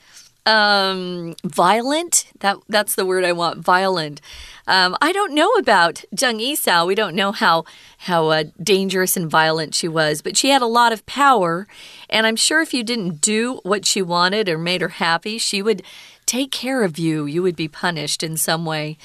um, 0.46 1.36
violent. 1.44 2.28
That 2.40 2.58
that's 2.70 2.96
the 2.96 3.06
word 3.06 3.24
I 3.24 3.32
want. 3.32 3.60
Violent. 3.60 4.22
Um, 4.68 4.96
I 5.02 5.12
don't 5.12 5.34
know 5.34 5.52
about 5.54 6.04
Zheng 6.16 6.42
Yisao. 6.42 6.88
We 6.88 6.96
don't 6.96 7.16
know 7.16 7.32
how 7.32 7.66
how 8.00 8.28
uh, 8.30 8.46
dangerous 8.62 9.18
and 9.18 9.30
violent 9.30 9.75
she 9.75 9.88
was, 9.88 10.22
but 10.22 10.38
she 10.38 10.50
had 10.50 10.62
a 10.62 10.68
lot 10.68 10.94
of 10.94 11.06
power, 11.06 11.68
and 12.10 12.25
I'm 12.28 12.36
sure 12.36 12.62
if 12.62 12.74
you 12.74 12.84
didn't 12.84 13.22
do 13.22 13.60
what 13.64 13.86
she 13.86 14.02
wanted 14.02 14.50
or 14.50 14.58
made 14.58 14.82
her 14.82 14.90
happy, 14.90 15.38
she 15.38 15.62
would 15.62 15.84
take 16.25 16.52
care 16.52 16.84
of 16.84 16.98
you. 16.98 17.25
You 17.25 17.44
would 17.44 17.56
be 17.56 17.68
punished 17.68 18.24
in 18.24 18.38
some 18.38 18.66
way. 18.66 18.98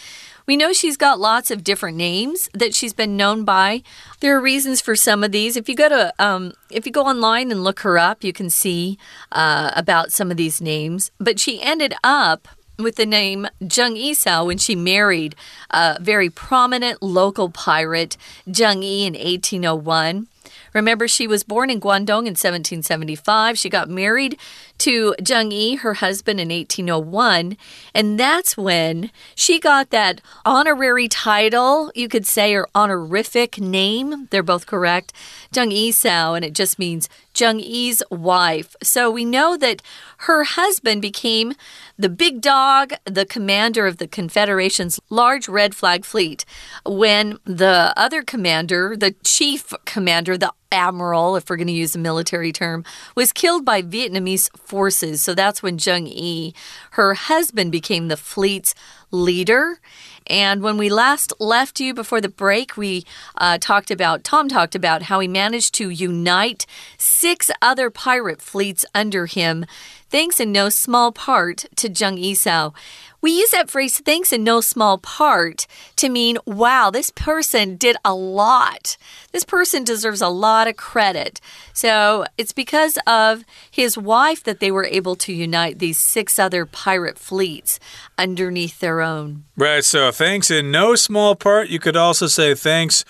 We 0.50 0.56
know 0.56 0.72
she's 0.72 0.96
got 0.96 1.20
lots 1.20 1.52
of 1.52 1.62
different 1.62 1.96
names 1.96 2.50
that 2.52 2.74
she's 2.74 2.92
been 2.92 3.16
known 3.16 3.44
by. 3.44 3.84
There 4.18 4.36
are 4.36 4.40
reasons 4.40 4.80
for 4.80 4.96
some 4.96 5.22
of 5.22 5.30
these. 5.30 5.56
If 5.56 5.68
you 5.68 5.76
go 5.76 5.88
to 5.88 6.12
um, 6.18 6.54
if 6.72 6.86
you 6.86 6.90
go 6.90 7.04
online 7.04 7.52
and 7.52 7.62
look 7.62 7.78
her 7.86 7.96
up, 7.96 8.24
you 8.24 8.32
can 8.32 8.50
see 8.50 8.98
uh, 9.30 9.70
about 9.76 10.10
some 10.10 10.28
of 10.28 10.36
these 10.36 10.60
names. 10.60 11.12
But 11.20 11.38
she 11.38 11.62
ended 11.62 11.94
up 12.02 12.48
with 12.80 12.96
the 12.96 13.06
name 13.06 13.46
Zheng 13.62 13.96
Yisao 13.96 14.44
when 14.44 14.58
she 14.58 14.74
married 14.74 15.36
a 15.70 15.98
very 16.00 16.30
prominent 16.30 17.00
local 17.00 17.48
pirate, 17.48 18.16
Zheng 18.48 18.82
Yi, 18.82 19.06
in 19.06 19.12
1801. 19.12 20.26
Remember, 20.72 21.08
she 21.08 21.26
was 21.26 21.42
born 21.42 21.70
in 21.70 21.80
Guangdong 21.80 22.26
in 22.26 22.34
1775. 22.34 23.58
She 23.58 23.68
got 23.68 23.88
married 23.88 24.38
to 24.80 25.14
Zheng 25.20 25.52
Yi, 25.52 25.76
her 25.76 25.94
husband, 25.94 26.40
in 26.40 26.48
1801. 26.48 27.56
And 27.94 28.18
that's 28.18 28.56
when 28.56 29.10
she 29.34 29.58
got 29.58 29.90
that 29.90 30.20
honorary 30.44 31.08
title, 31.08 31.92
you 31.94 32.08
could 32.08 32.26
say, 32.26 32.54
or 32.54 32.68
honorific 32.74 33.60
name. 33.60 34.26
They're 34.30 34.42
both 34.42 34.66
correct. 34.66 35.12
Zheng 35.52 35.72
Yisao, 35.72 36.36
and 36.36 36.44
it 36.44 36.54
just 36.54 36.78
means 36.78 37.08
Zheng 37.34 37.62
Yi's 37.62 38.02
wife. 38.10 38.74
So 38.82 39.10
we 39.10 39.24
know 39.24 39.56
that 39.56 39.82
her 40.18 40.44
husband 40.44 41.02
became 41.02 41.54
the 41.98 42.08
big 42.08 42.40
dog, 42.40 42.92
the 43.04 43.26
commander 43.26 43.86
of 43.86 43.98
the 43.98 44.08
Confederation's 44.08 44.98
large 45.10 45.48
red 45.48 45.74
flag 45.74 46.04
fleet. 46.04 46.44
When 46.84 47.38
the 47.44 47.92
other 47.96 48.22
commander, 48.22 48.96
the 48.96 49.14
chief 49.22 49.72
commander, 49.84 50.36
the 50.36 50.52
admiral, 50.72 51.36
if 51.36 51.48
we're 51.48 51.56
going 51.56 51.66
to 51.66 51.72
use 51.72 51.94
a 51.94 51.98
military 51.98 52.52
term, 52.52 52.84
was 53.14 53.32
killed 53.32 53.64
by 53.64 53.82
Vietnamese 53.82 54.50
forces. 54.58 55.22
So 55.22 55.34
that's 55.34 55.62
when 55.62 55.78
Zheng 55.78 56.06
Yi, 56.06 56.54
her 56.92 57.14
husband, 57.14 57.72
became 57.72 58.08
the 58.08 58.16
fleet's 58.16 58.74
leader. 59.10 59.80
And 60.26 60.62
when 60.62 60.76
we 60.76 60.88
last 60.88 61.32
left 61.40 61.80
you 61.80 61.92
before 61.92 62.20
the 62.20 62.28
break, 62.28 62.76
we 62.76 63.04
uh, 63.36 63.58
talked 63.60 63.90
about, 63.90 64.22
Tom 64.22 64.48
talked 64.48 64.76
about 64.76 65.02
how 65.02 65.18
he 65.18 65.26
managed 65.26 65.74
to 65.74 65.90
unite 65.90 66.66
six 66.98 67.50
other 67.60 67.90
pirate 67.90 68.40
fleets 68.40 68.86
under 68.94 69.26
him, 69.26 69.66
thanks 70.08 70.38
in 70.38 70.52
no 70.52 70.68
small 70.68 71.10
part 71.10 71.64
to 71.76 71.88
Zheng 71.88 72.22
Yisao. 72.22 72.72
We 73.20 73.32
use 73.32 73.50
that 73.50 73.70
phrase, 73.70 73.98
thanks 73.98 74.32
in 74.32 74.44
no 74.44 74.60
small 74.60 74.98
part, 74.98 75.66
to 75.96 76.08
mean, 76.08 76.38
wow, 76.46 76.90
this 76.90 77.10
person 77.10 77.76
did 77.76 77.96
a 78.04 78.14
lot. 78.14 78.96
This 79.32 79.44
person 79.44 79.84
deserves 79.84 80.20
a 80.20 80.28
lot 80.28 80.68
of 80.68 80.76
credit. 80.76 81.40
So 81.72 82.24
it's 82.38 82.52
because 82.52 82.98
of 83.06 83.44
his 83.70 83.98
wife 83.98 84.42
that 84.44 84.60
they 84.60 84.70
were 84.70 84.86
able 84.86 85.16
to 85.16 85.32
unite 85.32 85.78
these 85.78 85.98
six 85.98 86.38
other 86.38 86.64
pirate 86.64 87.18
fleets 87.18 87.78
underneath 88.16 88.80
their 88.80 89.00
own. 89.00 89.44
Right. 89.56 89.84
So 89.84 90.10
thanks 90.10 90.50
in 90.50 90.70
no 90.70 90.94
small 90.94 91.34
part. 91.34 91.68
You 91.68 91.78
could 91.78 91.96
also 91.96 92.26
say 92.26 92.54
thanks 92.54 93.04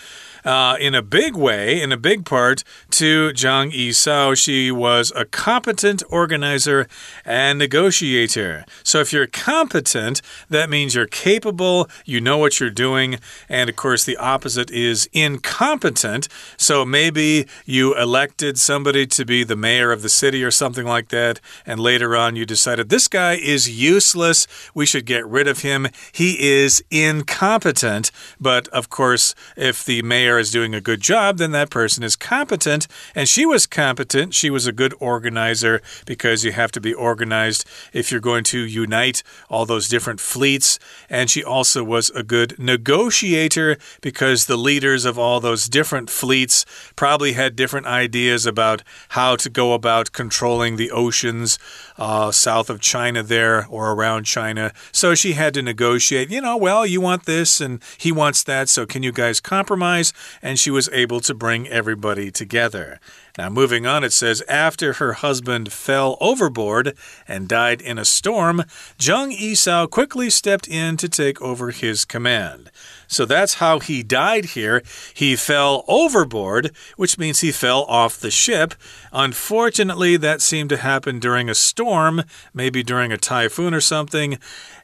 uh, 0.45 0.77
in 0.81 0.95
a 0.95 1.03
big 1.03 1.37
way, 1.37 1.81
in 1.81 1.93
a 1.93 1.97
big 1.97 2.25
part, 2.25 2.65
to 2.91 3.31
Zheng 3.31 3.73
Yisao. 3.73 4.37
She 4.37 4.71
was 4.71 5.13
a 5.15 5.25
competent 5.25 6.03
organizer 6.09 6.87
and 7.25 7.59
negotiator. 7.59 8.65
So 8.83 9.01
if 9.01 9.13
you're 9.13 9.27
competent, 9.27 10.23
that 10.49 10.71
means 10.71 10.95
you're 10.95 11.07
capable, 11.07 11.89
you 12.05 12.21
know 12.21 12.39
what 12.39 12.61
you're 12.61 12.71
doing, 12.71 13.19
and 13.49 13.69
of 13.71 13.77
course, 13.77 14.05
the 14.05 14.17
opposite 14.17 14.71
is 14.71 15.09
incompetent. 15.13 16.29
So 16.57 16.85
maybe 16.85 17.47
you 17.65 17.97
elected 17.97 18.59
somebody 18.59 19.07
to 19.07 19.25
be 19.25 19.45
the 19.45 19.57
mayor 19.57 19.93
of 19.93 20.03
the 20.03 20.09
city 20.09 20.45
or 20.45 20.51
something 20.51 20.87
like 20.87 21.09
that, 21.09 21.41
and 21.67 21.81
later 21.81 22.17
on 22.17 22.37
you 22.37 22.47
decided 22.47 22.89
this 22.89 23.09
guy 23.09 23.35
is 23.35 23.71
useless, 23.71 24.47
we 24.75 24.87
should 24.87 25.07
get 25.07 25.27
rid 25.27 25.49
of 25.49 25.61
him. 25.61 25.89
He 26.13 26.51
is 26.51 26.83
incompetent. 26.91 28.11
But 28.41 28.69
of 28.69 28.91
course, 28.91 29.35
if 29.57 29.85
the 29.85 30.03
mayor 30.03 30.30
mayor 30.31 30.39
is 30.39 30.51
doing 30.53 30.75
a 30.75 30.81
good 30.81 31.01
job, 31.01 31.39
then 31.39 31.51
that 31.51 31.71
person 31.71 32.05
is 32.05 32.15
competent. 32.15 32.87
And 33.17 33.29
she 33.29 33.45
was 33.45 33.67
competent. 33.67 34.33
She 34.33 34.49
was 34.49 34.67
a 34.67 34.73
good 34.73 34.95
organizer 35.01 35.83
because 36.07 36.45
you 36.45 36.53
have 36.53 36.71
to 36.73 36.81
be 36.81 36.95
organized 36.95 37.65
if 37.93 38.13
you're 38.13 38.21
going 38.21 38.45
to 38.45 38.61
unite 38.61 39.25
all 39.49 39.67
those 39.67 39.89
different 39.89 40.21
fleets. 40.21 40.79
And 41.09 41.29
she 41.29 41.43
also 41.43 41.83
was 41.83 42.11
a 42.11 42.23
good 42.23 42.59
negotiator 42.59 43.77
because 44.01 44.47
the 44.47 44.57
leaders 44.57 45.05
of 45.05 45.19
all 45.19 45.41
those 45.41 45.69
different 45.69 46.11
fleets 46.11 46.65
probably 46.95 47.33
had 47.33 47.57
different 47.57 47.87
ideas 47.87 48.47
about 48.47 48.83
how 49.11 49.35
to 49.37 49.51
go 49.51 49.73
about 49.73 50.13
controlling 50.13 50.77
the 50.77 50.93
oceans 50.93 51.59
uh, 51.99 52.31
south 52.31 52.71
of 52.71 52.81
China 52.81 53.23
there 53.23 53.67
or 53.69 53.93
around 53.93 54.25
China. 54.25 54.73
So 54.93 55.15
she 55.17 55.33
had 55.33 55.55
to 55.55 55.63
negotiate, 55.63 56.31
you 56.31 56.41
know, 56.41 56.57
well, 56.57 56.87
you 56.87 57.01
want 57.01 57.25
this 57.25 57.61
and 57.61 57.83
he 57.99 58.13
wants 58.13 58.45
that. 58.45 58.69
So 58.69 58.87
can 58.87 59.03
you 59.03 59.11
guys 59.13 59.41
compromise? 59.41 60.13
And 60.43 60.59
she 60.59 60.71
was 60.71 60.89
able 60.93 61.21
to 61.21 61.35
bring 61.35 61.69
everybody 61.69 62.31
together. 62.31 63.01
Now, 63.39 63.49
moving 63.49 63.87
on, 63.87 64.05
it 64.05 64.13
says 64.13 64.43
after 64.49 64.95
her 64.95 65.15
husband 65.15 65.73
fell 65.73 66.19
overboard 66.21 66.97
and 67.29 67.49
died 67.49 67.81
in 67.81 67.99
a 67.99 68.05
storm, 68.05 68.65
Zheng 68.99 69.37
Yisao 69.37 69.89
quickly 69.89 70.31
stepped 70.31 70.69
in 70.69 70.97
to 70.99 71.09
take 71.09 71.41
over 71.41 71.71
his 71.71 72.05
command. 72.05 72.71
So 73.07 73.25
that's 73.25 73.55
how 73.55 73.81
he 73.81 74.03
died 74.03 74.47
here. 74.47 74.83
He 75.15 75.35
fell 75.35 75.85
overboard, 75.89 76.71
which 76.97 77.19
means 77.19 77.41
he 77.41 77.51
fell 77.51 77.83
off 77.85 78.19
the 78.19 78.31
ship. 78.31 78.75
Unfortunately, 79.13 80.17
that 80.17 80.41
seemed 80.41 80.71
to 80.71 80.77
happen 80.77 81.19
during 81.19 81.49
a 81.49 81.55
storm, 81.55 82.23
maybe 82.55 82.83
during 82.83 83.11
a 83.11 83.19
typhoon 83.19 83.75
or 83.75 83.81
something. 83.81 84.39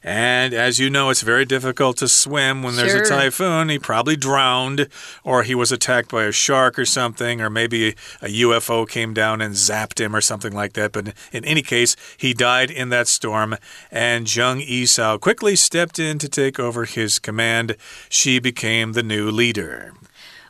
And 0.07 0.53
as 0.53 0.79
you 0.79 0.89
know, 0.89 1.09
it's 1.09 1.21
very 1.21 1.43
difficult 1.43 1.97
to 1.97 2.07
swim 2.07 2.63
when 2.63 2.77
there's 2.77 2.93
sure. 2.93 3.01
a 3.01 3.05
typhoon. 3.05 3.67
He 3.67 3.77
probably 3.77 4.15
drowned, 4.15 4.87
or 5.25 5.43
he 5.43 5.53
was 5.53 5.69
attacked 5.73 6.11
by 6.11 6.23
a 6.23 6.31
shark 6.31 6.79
or 6.79 6.85
something, 6.85 7.41
or 7.41 7.49
maybe 7.49 7.89
a 8.21 8.27
UFO 8.27 8.87
came 8.87 9.13
down 9.13 9.41
and 9.41 9.53
zapped 9.53 9.99
him 9.99 10.15
or 10.15 10.21
something 10.21 10.53
like 10.53 10.71
that. 10.73 10.93
But 10.93 11.13
in 11.33 11.43
any 11.43 11.61
case, 11.61 11.97
he 12.15 12.33
died 12.33 12.71
in 12.71 12.87
that 12.87 13.09
storm, 13.09 13.57
and 13.91 14.27
Zheng 14.27 14.65
Yisao 14.65 15.19
quickly 15.19 15.57
stepped 15.57 15.99
in 15.99 16.19
to 16.19 16.29
take 16.29 16.57
over 16.57 16.85
his 16.85 17.19
command. 17.19 17.75
She 18.07 18.39
became 18.39 18.93
the 18.93 19.03
new 19.03 19.29
leader. 19.29 19.91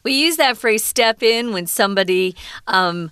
We 0.04 0.14
use 0.14 0.38
that 0.38 0.58
phrase 0.58 0.86
step 0.86 1.24
in 1.24 1.52
when 1.52 1.66
somebody. 1.66 2.36
Um, 2.68 3.10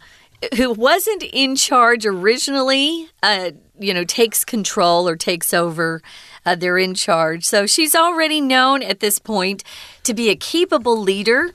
who 0.58 0.72
wasn't 0.72 1.24
in 1.24 1.56
charge 1.56 2.06
originally, 2.06 3.10
uh, 3.24 3.52
you 3.80 3.94
know, 3.94 4.04
takes 4.04 4.46
control 4.46 5.08
or 5.08 5.16
takes 5.16 5.54
over. 5.54 6.02
Uh, 6.46 6.56
they're 6.56 6.78
in 6.78 6.94
charge. 6.94 7.44
So 7.46 7.66
she's 7.66 7.96
already 7.96 8.40
known 8.40 8.84
at 8.84 9.00
this 9.00 9.20
point 9.20 9.64
to 10.04 10.14
be 10.14 10.30
a 10.30 10.36
capable 10.36 10.98
leader 10.98 11.54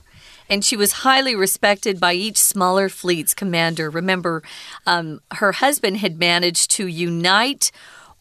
and 0.51 0.65
she 0.65 0.75
was 0.75 0.91
highly 0.91 1.33
respected 1.33 1.97
by 1.97 2.11
each 2.11 2.37
smaller 2.37 2.89
fleet's 2.89 3.33
commander. 3.33 3.89
Remember, 3.89 4.43
um, 4.85 5.21
her 5.35 5.53
husband 5.53 5.97
had 5.97 6.19
managed 6.19 6.69
to 6.71 6.87
unite 6.87 7.71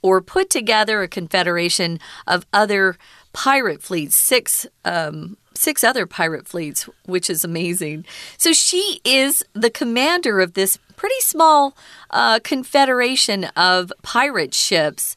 or 0.00 0.20
put 0.20 0.48
together 0.48 1.02
a 1.02 1.08
confederation 1.08 1.98
of 2.28 2.46
other 2.52 2.96
pirate 3.32 3.82
fleets, 3.82 4.16
six 4.16 4.66
um, 4.84 5.36
six 5.54 5.84
other 5.84 6.06
pirate 6.06 6.46
fleets, 6.48 6.88
which 7.04 7.28
is 7.28 7.44
amazing. 7.44 8.04
So 8.38 8.52
she 8.52 9.00
is 9.04 9.44
the 9.52 9.70
commander 9.70 10.40
of 10.40 10.54
this 10.54 10.78
pretty 10.96 11.20
small 11.20 11.76
uh, 12.10 12.40
confederation 12.40 13.44
of 13.56 13.92
pirate 14.02 14.54
ships. 14.54 15.16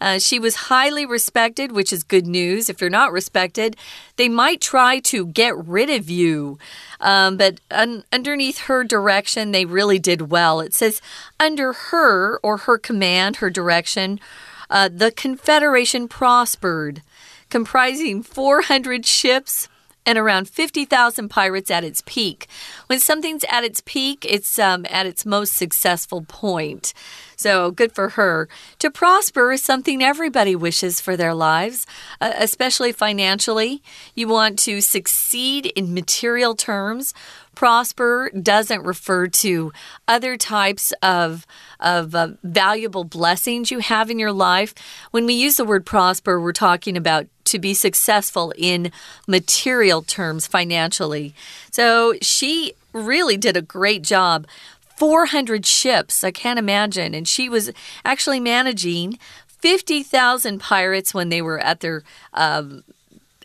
Uh, 0.00 0.18
she 0.18 0.38
was 0.38 0.56
highly 0.56 1.06
respected, 1.06 1.72
which 1.72 1.92
is 1.92 2.02
good 2.02 2.26
news. 2.26 2.68
If 2.68 2.80
you're 2.80 2.90
not 2.90 3.12
respected, 3.12 3.76
they 4.16 4.28
might 4.28 4.60
try 4.60 4.98
to 5.00 5.26
get 5.26 5.56
rid 5.56 5.90
of 5.90 6.10
you. 6.10 6.58
Um, 7.00 7.36
but 7.36 7.60
un 7.70 8.04
underneath 8.12 8.58
her 8.62 8.84
direction, 8.84 9.52
they 9.52 9.64
really 9.64 9.98
did 9.98 10.30
well. 10.30 10.60
It 10.60 10.74
says, 10.74 11.00
under 11.38 11.72
her 11.72 12.38
or 12.42 12.56
her 12.58 12.78
command, 12.78 13.36
her 13.36 13.48
direction, 13.48 14.20
uh, 14.68 14.88
the 14.88 15.12
Confederation 15.12 16.08
prospered, 16.08 17.02
comprising 17.52 18.22
400 18.22 19.04
ships, 19.04 19.68
and 20.06 20.18
around 20.18 20.48
50,000 20.48 21.28
pirates 21.28 21.70
at 21.70 21.84
its 21.84 22.02
peak. 22.06 22.48
When 22.86 22.98
something's 22.98 23.44
at 23.44 23.62
its 23.62 23.82
peak, 23.84 24.26
it's 24.28 24.58
um, 24.58 24.86
at 24.90 25.06
its 25.06 25.24
most 25.24 25.52
successful 25.52 26.22
point. 26.22 26.92
So 27.36 27.70
good 27.70 27.94
for 27.94 28.10
her. 28.10 28.48
To 28.80 28.90
prosper 28.90 29.52
is 29.52 29.62
something 29.62 30.02
everybody 30.02 30.56
wishes 30.56 31.00
for 31.00 31.16
their 31.16 31.34
lives, 31.34 31.86
uh, 32.20 32.32
especially 32.36 32.92
financially. 32.92 33.82
You 34.14 34.28
want 34.28 34.58
to 34.60 34.80
succeed 34.80 35.66
in 35.66 35.94
material 35.94 36.54
terms. 36.54 37.14
Prosper 37.54 38.30
doesn't 38.30 38.82
refer 38.82 39.28
to 39.28 39.72
other 40.08 40.36
types 40.36 40.92
of, 41.02 41.46
of 41.80 42.14
uh, 42.14 42.28
valuable 42.42 43.04
blessings 43.04 43.70
you 43.70 43.80
have 43.80 44.10
in 44.10 44.18
your 44.18 44.32
life. 44.32 44.74
When 45.10 45.26
we 45.26 45.34
use 45.34 45.56
the 45.56 45.64
word 45.64 45.84
prosper, 45.84 46.40
we're 46.40 46.52
talking 46.52 46.96
about 46.96 47.26
to 47.44 47.58
be 47.58 47.74
successful 47.74 48.52
in 48.56 48.90
material 49.26 50.02
terms 50.02 50.46
financially. 50.46 51.34
So 51.70 52.14
she 52.22 52.72
really 52.92 53.36
did 53.36 53.56
a 53.56 53.62
great 53.62 54.02
job 54.02 54.46
400 54.96 55.66
ships. 55.66 56.22
I 56.22 56.30
can't 56.30 56.58
imagine. 56.58 57.14
And 57.14 57.26
she 57.26 57.48
was 57.48 57.72
actually 58.04 58.40
managing 58.40 59.18
50,000 59.48 60.60
pirates 60.60 61.12
when 61.12 61.28
they 61.28 61.42
were 61.42 61.58
at 61.58 61.80
their. 61.80 62.02
Um, 62.32 62.84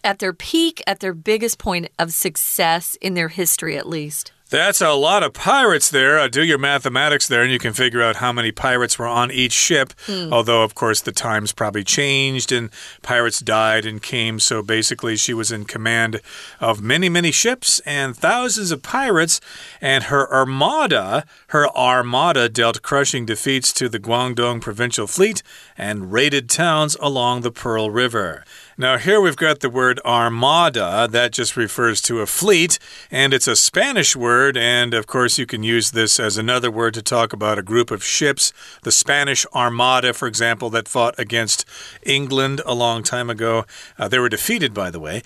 at 0.07 0.19
their 0.19 0.31
peak, 0.31 0.81
at 0.87 1.01
their 1.01 1.13
biggest 1.13 1.59
point 1.59 1.89
of 1.99 2.13
success 2.13 2.97
in 3.01 3.13
their 3.13 3.27
history, 3.27 3.77
at 3.77 3.85
least. 3.85 4.31
That's 4.49 4.79
a 4.79 4.91
lot 4.91 5.23
of 5.23 5.33
pirates 5.33 5.89
there. 5.89 6.17
Uh, 6.17 6.29
do 6.29 6.41
your 6.41 6.57
mathematics 6.57 7.27
there, 7.27 7.43
and 7.43 7.51
you 7.51 7.59
can 7.59 7.73
figure 7.73 8.01
out 8.01 8.15
how 8.15 8.31
many 8.31 8.53
pirates 8.53 8.97
were 8.97 9.05
on 9.05 9.29
each 9.29 9.51
ship. 9.51 9.89
Mm. 10.05 10.31
Although, 10.31 10.63
of 10.63 10.73
course, 10.73 11.01
the 11.01 11.11
times 11.11 11.51
probably 11.51 11.83
changed 11.83 12.53
and 12.53 12.69
pirates 13.01 13.41
died 13.41 13.85
and 13.85 14.01
came. 14.01 14.39
So 14.39 14.61
basically, 14.63 15.17
she 15.17 15.33
was 15.33 15.51
in 15.51 15.65
command 15.65 16.21
of 16.61 16.81
many, 16.81 17.09
many 17.09 17.31
ships 17.31 17.79
and 17.79 18.15
thousands 18.15 18.71
of 18.71 18.81
pirates. 18.81 19.41
And 19.81 20.05
her 20.05 20.31
armada, 20.33 21.25
her 21.47 21.67
armada, 21.75 22.47
dealt 22.47 22.81
crushing 22.81 23.25
defeats 23.25 23.73
to 23.73 23.89
the 23.89 23.99
Guangdong 23.99 24.61
provincial 24.61 25.07
fleet 25.07 25.43
and 25.77 26.13
raided 26.13 26.49
towns 26.49 26.95
along 27.01 27.41
the 27.41 27.51
Pearl 27.51 27.91
River. 27.91 28.45
Now, 28.79 28.99
here 28.99 29.19
we've 29.19 29.35
got 29.35 29.61
the 29.61 29.71
word 29.71 29.99
armada. 30.05 31.07
That 31.09 31.31
just 31.31 31.57
refers 31.57 31.99
to 32.03 32.21
a 32.21 32.27
fleet, 32.27 32.77
and 33.09 33.33
it's 33.33 33.47
a 33.47 33.55
Spanish 33.55 34.15
word. 34.15 34.55
And 34.55 34.93
of 34.93 35.07
course, 35.07 35.39
you 35.39 35.47
can 35.47 35.63
use 35.63 35.89
this 35.89 36.19
as 36.19 36.37
another 36.37 36.69
word 36.69 36.93
to 36.93 37.01
talk 37.01 37.33
about 37.33 37.57
a 37.57 37.63
group 37.63 37.89
of 37.89 38.03
ships. 38.03 38.53
The 38.83 38.91
Spanish 38.91 39.47
Armada, 39.55 40.13
for 40.13 40.27
example, 40.27 40.69
that 40.69 40.87
fought 40.87 41.17
against 41.17 41.65
England 42.03 42.61
a 42.67 42.75
long 42.75 43.01
time 43.01 43.31
ago. 43.31 43.65
Uh, 43.97 44.09
they 44.09 44.19
were 44.19 44.29
defeated, 44.29 44.75
by 44.75 44.91
the 44.91 44.99
way 44.99 45.23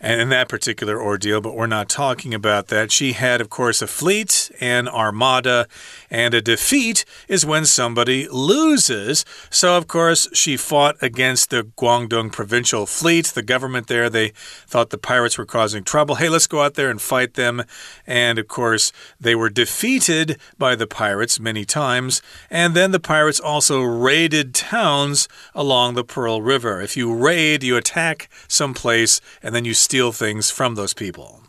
in 0.00 0.28
that 0.28 0.48
particular 0.48 1.00
ordeal, 1.00 1.40
but 1.40 1.54
we're 1.54 1.66
not 1.66 1.88
talking 1.88 2.34
about 2.34 2.66
that. 2.68 2.92
She 2.92 3.12
had, 3.12 3.40
of 3.40 3.48
course, 3.48 3.80
a 3.80 3.86
fleet, 3.86 4.50
an 4.60 4.86
armada, 4.86 5.66
and 6.14 6.32
a 6.32 6.40
defeat 6.40 7.04
is 7.26 7.44
when 7.44 7.66
somebody 7.66 8.28
loses. 8.28 9.24
So, 9.50 9.76
of 9.76 9.88
course, 9.88 10.28
she 10.32 10.56
fought 10.56 10.94
against 11.02 11.50
the 11.50 11.64
Guangdong 11.76 12.30
provincial 12.30 12.86
fleet. 12.86 13.26
The 13.26 13.42
government 13.42 13.88
there, 13.88 14.08
they 14.08 14.28
thought 14.68 14.90
the 14.90 14.96
pirates 14.96 15.36
were 15.36 15.44
causing 15.44 15.82
trouble. 15.82 16.14
Hey, 16.14 16.28
let's 16.28 16.46
go 16.46 16.62
out 16.62 16.74
there 16.74 16.88
and 16.88 17.02
fight 17.02 17.34
them. 17.34 17.64
And, 18.06 18.38
of 18.38 18.46
course, 18.46 18.92
they 19.18 19.34
were 19.34 19.50
defeated 19.50 20.38
by 20.56 20.76
the 20.76 20.86
pirates 20.86 21.40
many 21.40 21.64
times. 21.64 22.22
And 22.48 22.76
then 22.76 22.92
the 22.92 23.00
pirates 23.00 23.40
also 23.40 23.82
raided 23.82 24.54
towns 24.54 25.26
along 25.52 25.94
the 25.94 26.04
Pearl 26.04 26.40
River. 26.40 26.80
If 26.80 26.96
you 26.96 27.12
raid, 27.12 27.64
you 27.64 27.76
attack 27.76 28.28
some 28.46 28.72
place, 28.72 29.20
and 29.42 29.52
then 29.52 29.64
you 29.64 29.74
steal 29.74 30.12
things 30.12 30.48
from 30.48 30.76
those 30.76 30.94
people. 30.94 31.40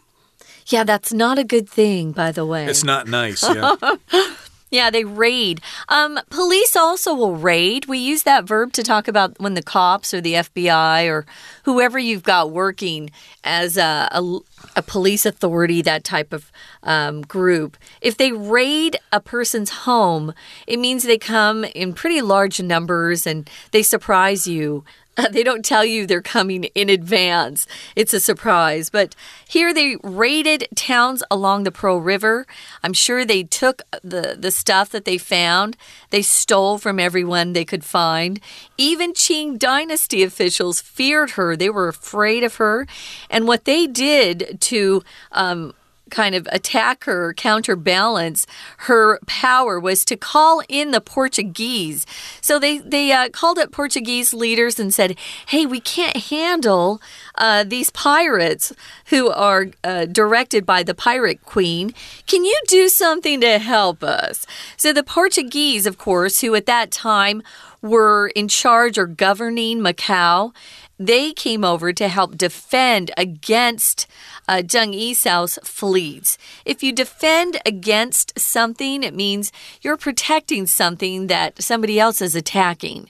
Yeah, 0.67 0.83
that's 0.83 1.13
not 1.13 1.37
a 1.37 1.43
good 1.43 1.69
thing, 1.69 2.11
by 2.11 2.31
the 2.31 2.47
way. 2.47 2.65
It's 2.65 2.83
not 2.83 3.07
nice, 3.07 3.43
yeah. 3.43 3.75
Yeah, 4.71 4.89
they 4.89 5.03
raid. 5.03 5.61
Um, 5.89 6.19
police 6.29 6.75
also 6.75 7.13
will 7.13 7.35
raid. 7.35 7.85
We 7.85 7.99
use 7.99 8.23
that 8.23 8.45
verb 8.45 8.73
to 8.73 8.83
talk 8.83 9.07
about 9.07 9.39
when 9.39 9.53
the 9.53 9.61
cops 9.61 10.13
or 10.13 10.21
the 10.21 10.33
FBI 10.33 11.07
or 11.07 11.25
whoever 11.63 11.99
you've 11.99 12.23
got 12.23 12.51
working 12.51 13.11
as 13.43 13.77
a, 13.77 14.09
a, 14.11 14.39
a 14.75 14.81
police 14.81 15.25
authority, 15.25 15.81
that 15.83 16.03
type 16.03 16.33
of 16.33 16.51
um, 16.81 17.21
group. 17.21 17.77
If 18.01 18.17
they 18.17 18.31
raid 18.31 18.97
a 19.11 19.19
person's 19.19 19.69
home, 19.69 20.33
it 20.65 20.79
means 20.79 21.03
they 21.03 21.19
come 21.19 21.63
in 21.63 21.93
pretty 21.93 22.21
large 22.21 22.59
numbers 22.59 23.27
and 23.27 23.49
they 23.71 23.83
surprise 23.83 24.47
you 24.47 24.83
they 25.31 25.43
don't 25.43 25.63
tell 25.63 25.85
you 25.85 26.05
they're 26.05 26.21
coming 26.21 26.65
in 26.75 26.89
advance. 26.89 27.67
It's 27.95 28.13
a 28.13 28.19
surprise. 28.19 28.89
But 28.89 29.15
here 29.47 29.73
they 29.73 29.97
raided 30.03 30.67
towns 30.75 31.23
along 31.31 31.63
the 31.63 31.71
Pearl 31.71 32.01
River. 32.01 32.45
I'm 32.83 32.93
sure 32.93 33.23
they 33.23 33.43
took 33.43 33.81
the, 34.03 34.35
the 34.37 34.51
stuff 34.51 34.89
that 34.89 35.05
they 35.05 35.17
found. 35.17 35.77
They 36.09 36.21
stole 36.21 36.77
from 36.77 36.99
everyone 36.99 37.53
they 37.53 37.65
could 37.65 37.85
find. 37.85 38.39
Even 38.77 39.13
Qing 39.13 39.57
dynasty 39.57 40.23
officials 40.23 40.81
feared 40.81 41.31
her. 41.31 41.55
They 41.55 41.69
were 41.69 41.87
afraid 41.87 42.43
of 42.43 42.55
her. 42.55 42.87
And 43.29 43.47
what 43.47 43.65
they 43.65 43.87
did 43.87 44.57
to 44.61 45.03
um, 45.31 45.73
kind 46.09 46.35
of 46.35 46.47
attack 46.51 47.05
her, 47.05 47.33
counterbalance 47.33 48.45
her 48.79 49.19
power 49.25 49.79
was 49.79 50.05
to 50.05 50.15
call 50.15 50.61
in 50.69 50.91
the 50.91 51.01
Portuguese. 51.01 52.05
So 52.41 52.59
they 52.59 52.79
they 52.79 53.11
uh, 53.11 53.29
called 53.29 53.59
up 53.59 53.71
Portuguese 53.71 54.33
leaders 54.33 54.79
and 54.79 54.93
said, 54.93 55.17
"Hey, 55.47 55.65
we 55.65 55.79
can't 55.79 56.17
handle 56.17 57.01
uh, 57.35 57.63
these 57.63 57.89
pirates 57.89 58.73
who 59.07 59.29
are 59.29 59.67
uh, 59.83 60.05
directed 60.05 60.65
by 60.65 60.83
the 60.83 60.95
pirate 60.95 61.43
queen. 61.43 61.93
Can 62.27 62.45
you 62.45 62.59
do 62.67 62.87
something 62.87 63.41
to 63.41 63.59
help 63.59 64.03
us?" 64.03 64.45
So 64.77 64.93
the 64.93 65.03
Portuguese, 65.03 65.85
of 65.85 65.97
course, 65.97 66.41
who 66.41 66.55
at 66.55 66.65
that 66.67 66.91
time 66.91 67.41
were 67.81 68.29
in 68.29 68.47
charge 68.47 68.97
or 68.97 69.05
governing 69.05 69.79
Macau 69.79 70.53
they 70.97 71.33
came 71.33 71.63
over 71.63 71.91
to 71.93 72.07
help 72.07 72.37
defend 72.37 73.11
against 73.17 74.07
uh, 74.47 74.61
Zheng 74.65 75.65
fleets. 75.65 76.37
If 76.65 76.83
you 76.83 76.93
defend 76.93 77.59
against 77.65 78.39
something, 78.39 79.03
it 79.03 79.13
means 79.13 79.51
you're 79.81 79.97
protecting 79.97 80.67
something 80.67 81.27
that 81.27 81.61
somebody 81.61 81.99
else 81.99 82.21
is 82.21 82.35
attacking. 82.35 83.09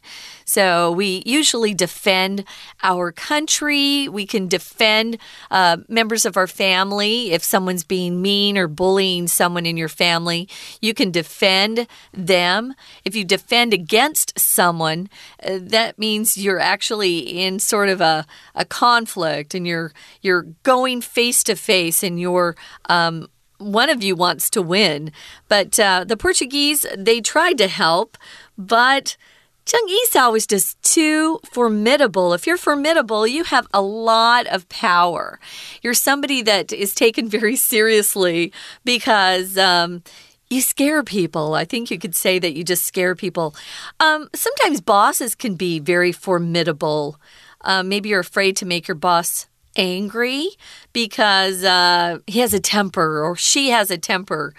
So 0.56 0.90
we 0.90 1.22
usually 1.26 1.74
defend 1.74 2.46
our 2.82 3.12
country. 3.12 4.08
We 4.08 4.26
can 4.26 4.48
defend 4.48 5.18
uh, 5.52 5.80
members 5.90 6.26
of 6.26 6.38
our 6.38 6.48
family. 6.48 7.34
If 7.34 7.44
someone's 7.44 7.84
being 7.84 8.22
mean 8.22 8.58
or 8.58 8.70
bullying 8.70 9.28
someone 9.28 9.66
in 9.66 9.76
your 9.76 9.90
family, 9.90 10.48
you 10.80 10.94
can 10.94 11.12
defend 11.12 11.88
them. 12.14 12.74
If 13.04 13.18
you 13.18 13.26
defend 13.26 13.74
against 13.74 14.40
someone, 14.40 15.10
uh, 15.46 15.60
that 15.62 16.00
means 16.00 16.38
you're 16.38 16.62
actually 16.62 17.20
in 17.20 17.60
sort 17.60 17.90
of 17.90 18.00
a, 18.00 18.26
a 18.56 18.64
conflict 18.64 19.56
and 19.56 19.68
you're 19.68 19.92
you're 20.22 20.44
going 20.64 21.02
face 21.02 21.44
to 21.44 21.58
face 21.58 22.02
and 22.02 22.18
you're 22.18 22.56
um, 22.88 23.28
one 23.58 23.90
of 23.90 24.02
you 24.02 24.16
wants 24.16 24.50
to 24.52 24.62
win. 24.62 25.12
But 25.50 25.78
uh, 25.78 26.06
the 26.06 26.16
Portuguese, 26.16 26.86
they 26.98 27.20
tried 27.20 27.58
to 27.58 27.68
help, 27.68 28.18
but 28.58 29.18
Zheng 29.66 29.90
Yisao 29.90 30.32
was 30.32 30.46
just 30.46 30.80
too 30.84 31.40
formidable. 31.52 32.34
If 32.34 32.46
you're 32.46 32.56
formidable, 32.56 33.26
you 33.26 33.44
have 33.46 33.68
a 33.74 33.82
lot 33.82 34.46
of 34.48 34.70
power. 34.70 35.40
You're 35.82 35.96
somebody 35.96 36.44
that 36.44 36.72
is 36.72 36.94
taken 36.94 37.28
very 37.28 37.56
seriously 37.74 38.54
because 38.84 39.58
um, 39.58 40.04
you 40.52 40.62
scare 40.62 41.04
people. 41.04 41.56
I 41.56 41.66
think 41.66 41.90
you 41.90 41.98
could 41.98 42.16
say 42.16 42.38
that 42.38 42.54
you 42.54 42.64
just 42.64 42.86
scare 42.86 43.16
people. 43.16 43.56
Um, 44.00 44.30
sometimes 44.36 44.82
bosses 44.82 45.34
can 45.34 45.56
be 45.56 45.80
very 45.80 46.12
formidable. 46.12 47.20
Uh, 47.62 47.82
maybe 47.82 48.10
you're 48.10 48.20
afraid 48.20 48.56
to 48.58 48.68
make 48.68 48.88
your 48.88 48.96
boss 48.96 49.48
angry 49.76 50.50
because 50.94 51.64
uh, 51.64 52.20
he 52.28 52.40
has 52.40 52.54
a 52.54 52.60
temper 52.60 53.24
or 53.24 53.36
she 53.36 53.70
has 53.72 53.90
a 53.90 53.98
temper. 53.98 54.54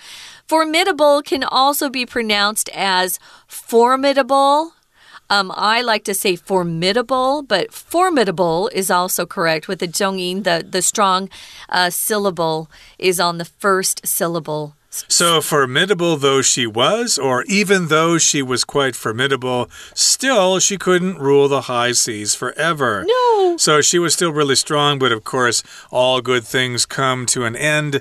Formidable 0.46 1.22
can 1.22 1.44
also 1.44 1.88
be 1.88 2.04
pronounced 2.04 2.68
as 2.70 3.18
formidable 3.46 4.72
Um, 5.28 5.52
I 5.54 5.82
like 5.82 6.04
to 6.04 6.14
say 6.14 6.36
formidable, 6.36 7.42
but 7.42 7.72
formidable 7.72 8.70
is 8.72 8.90
also 8.90 9.26
correct 9.26 9.68
with 9.68 9.80
the 9.80 9.88
zhongyin. 9.88 10.44
The 10.44 10.64
the 10.68 10.82
strong 10.82 11.28
uh, 11.68 11.90
syllable 11.90 12.70
is 12.98 13.18
on 13.20 13.38
the 13.38 13.44
first 13.44 14.06
syllable. 14.06 14.74
So, 15.08 15.40
formidable 15.42 16.16
though 16.16 16.40
she 16.40 16.66
was, 16.66 17.18
or 17.18 17.44
even 17.44 17.88
though 17.88 18.16
she 18.18 18.40
was 18.42 18.64
quite 18.64 18.96
formidable, 18.96 19.68
still 19.94 20.58
she 20.58 20.78
couldn't 20.78 21.18
rule 21.18 21.48
the 21.48 21.62
high 21.62 21.92
seas 21.92 22.34
forever. 22.34 23.04
No. 23.06 23.56
So, 23.58 23.82
she 23.82 23.98
was 23.98 24.14
still 24.14 24.32
really 24.32 24.56
strong, 24.56 24.98
but 24.98 25.12
of 25.12 25.22
course, 25.22 25.62
all 25.90 26.22
good 26.22 26.44
things 26.44 26.86
come 26.86 27.26
to 27.26 27.44
an 27.44 27.56
end. 27.56 28.00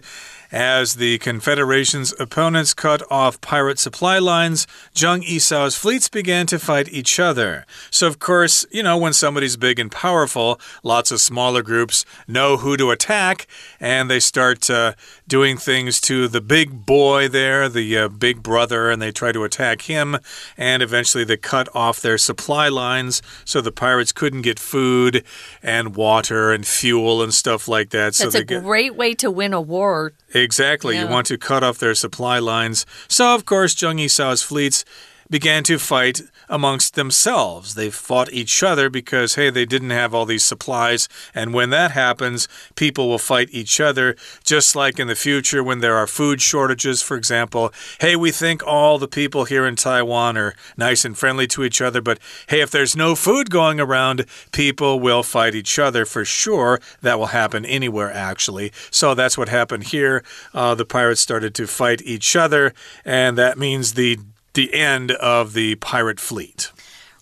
As 0.51 0.95
the 0.95 1.17
Confederation's 1.17 2.13
opponents 2.19 2.73
cut 2.73 3.01
off 3.10 3.41
pirate 3.41 3.79
supply 3.79 4.19
lines, 4.19 4.67
Zheng 4.93 5.23
Yisao's 5.23 5.75
fleets 5.75 6.10
began 6.10 6.45
to 6.47 6.60
fight 6.60 6.88
each 6.91 7.19
other. 7.19 7.65
So, 7.89 8.08
of 8.08 8.19
course, 8.19 8.65
you 8.71 8.84
know, 8.84 8.97
when 8.97 9.13
somebody's 9.13 9.58
big 9.58 9.79
and 9.79 9.91
powerful, 9.91 10.60
lots 10.84 11.12
of 11.12 11.19
smaller 11.19 11.63
groups 11.63 12.05
know 12.27 12.58
who 12.58 12.77
to 12.77 12.91
attack, 12.91 13.47
and 13.79 14.10
they 14.10 14.19
start 14.19 14.69
uh, 14.69 14.93
doing 15.28 15.58
things 15.58 16.00
to 16.02 16.28
the 16.28 16.42
big 16.42 16.86
boy 16.86 17.28
there, 17.28 17.68
the 17.68 17.98
uh, 17.98 18.08
big 18.08 18.44
brother, 18.44 18.90
and 18.90 19.02
they 19.02 19.12
try 19.12 19.32
to 19.32 19.44
attack 19.44 19.84
him. 19.84 20.18
And 20.58 20.84
eventually 20.84 21.24
they 21.24 21.38
cut 21.38 21.68
off 21.76 22.00
their 22.02 22.18
supply 22.18 22.70
lines 22.70 23.22
so 23.44 23.62
the 23.62 23.72
pirates 23.72 24.12
couldn't 24.12 24.44
get 24.44 24.60
food 24.60 25.24
and 25.64 25.96
water 25.96 26.52
and 26.52 26.66
fuel 26.66 27.22
and 27.22 27.34
stuff 27.34 27.68
like 27.68 27.90
that. 27.90 28.14
That's 28.16 28.34
so 28.34 28.40
a 28.40 28.44
great 28.44 28.96
way 28.96 29.14
to 29.16 29.32
win 29.32 29.54
a 29.54 29.62
war. 29.62 30.14
Exactly. 30.34 30.96
Yeah. 30.96 31.06
You 31.06 31.10
want 31.10 31.28
to 31.28 31.38
cut 31.38 31.64
off 31.64 31.80
their 31.80 31.96
supply 31.96 32.40
lines. 32.40 32.86
So, 33.08 33.34
of 33.34 33.46
course, 33.46 33.74
Zheng 33.74 34.04
Yisao's 34.04 34.44
fleets 34.44 34.86
began 35.30 35.64
to 35.64 35.80
fight 35.80 36.22
amongst 36.50 36.96
themselves. 36.96 37.76
They 37.76 37.90
fought 37.90 38.32
each 38.32 38.62
other 38.62 38.90
because, 38.90 39.36
hey, 39.36 39.50
they 39.50 39.66
didn't 39.66 39.90
have 39.90 40.14
all 40.14 40.26
these 40.26 40.44
supplies. 40.44 41.10
And 41.34 41.54
when 41.54 41.72
that 41.72 41.92
happens, 41.92 42.48
people 42.76 43.08
will 43.08 43.20
fight 43.20 43.50
each 43.52 43.80
other, 43.80 44.16
just 44.44 44.76
like 44.76 45.00
in 45.00 45.08
the 45.08 45.16
future 45.16 45.64
when 45.64 45.80
there 45.80 45.96
are 45.96 46.08
food 46.08 46.42
shortages, 46.42 47.02
for 47.02 47.18
example. 47.18 47.74
Hey, 48.00 48.16
we 48.16 48.32
think 48.32 48.66
all 48.66 48.98
the 48.98 49.08
people 49.08 49.46
here 49.46 49.66
in 49.66 49.76
Taiwan 49.76 50.38
are 50.38 50.56
nice 50.78 51.06
and 51.06 51.18
friendly 51.18 51.48
to 51.48 51.64
each 51.64 51.82
other, 51.82 52.02
but 52.02 52.20
hey, 52.48 52.62
if 52.62 52.72
there's 52.72 52.96
no 52.96 53.16
food 53.16 53.50
going 53.50 53.80
around, 53.80 54.26
people 54.52 55.00
will 55.00 55.24
fight 55.24 55.56
each 55.56 55.80
other 55.80 56.06
for 56.06 56.24
sure. 56.26 56.80
That 57.02 57.18
will 57.18 57.28
happen 57.28 57.66
anywhere, 57.66 58.12
actually. 58.12 58.72
So 58.92 59.16
that's 59.16 59.38
what 59.38 59.50
happened 59.50 59.86
here. 59.86 60.24
Uh, 60.54 60.76
the 60.76 60.86
pirates 60.86 61.22
started 61.22 61.56
to 61.56 61.68
fight 61.68 62.02
each 62.04 62.36
other, 62.36 62.74
and 63.04 63.38
that 63.38 63.58
means 63.58 63.94
the 63.94 64.20
the 64.56 64.74
end 64.74 65.12
of 65.12 65.54
the 65.54 65.76
pirate 65.76 66.20
fleet. 66.20 66.72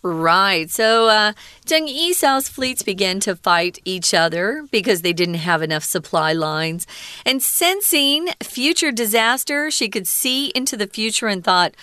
Right. 0.03 0.69
So 0.69 1.07
uh, 1.07 1.31
Zheng 1.65 1.87
Yisao's 1.87 2.49
fleets 2.49 2.83
began 2.83 3.21
to 3.21 3.37
fight 3.37 3.79
each 3.85 4.13
other 4.13 4.67
because 4.69 5.01
they 5.01 5.13
didn't 5.13 5.35
have 5.35 5.61
enough 5.61 5.85
supply 5.85 6.33
lines. 6.33 6.85
And 7.25 7.41
sensing 7.41 8.27
future 8.43 8.91
disaster, 8.91 9.71
she 9.71 9.87
could 9.87 10.05
see 10.05 10.47
into 10.47 10.75
the 10.75 10.87
future 10.87 11.27
and 11.27 11.41
thought, 11.41 11.75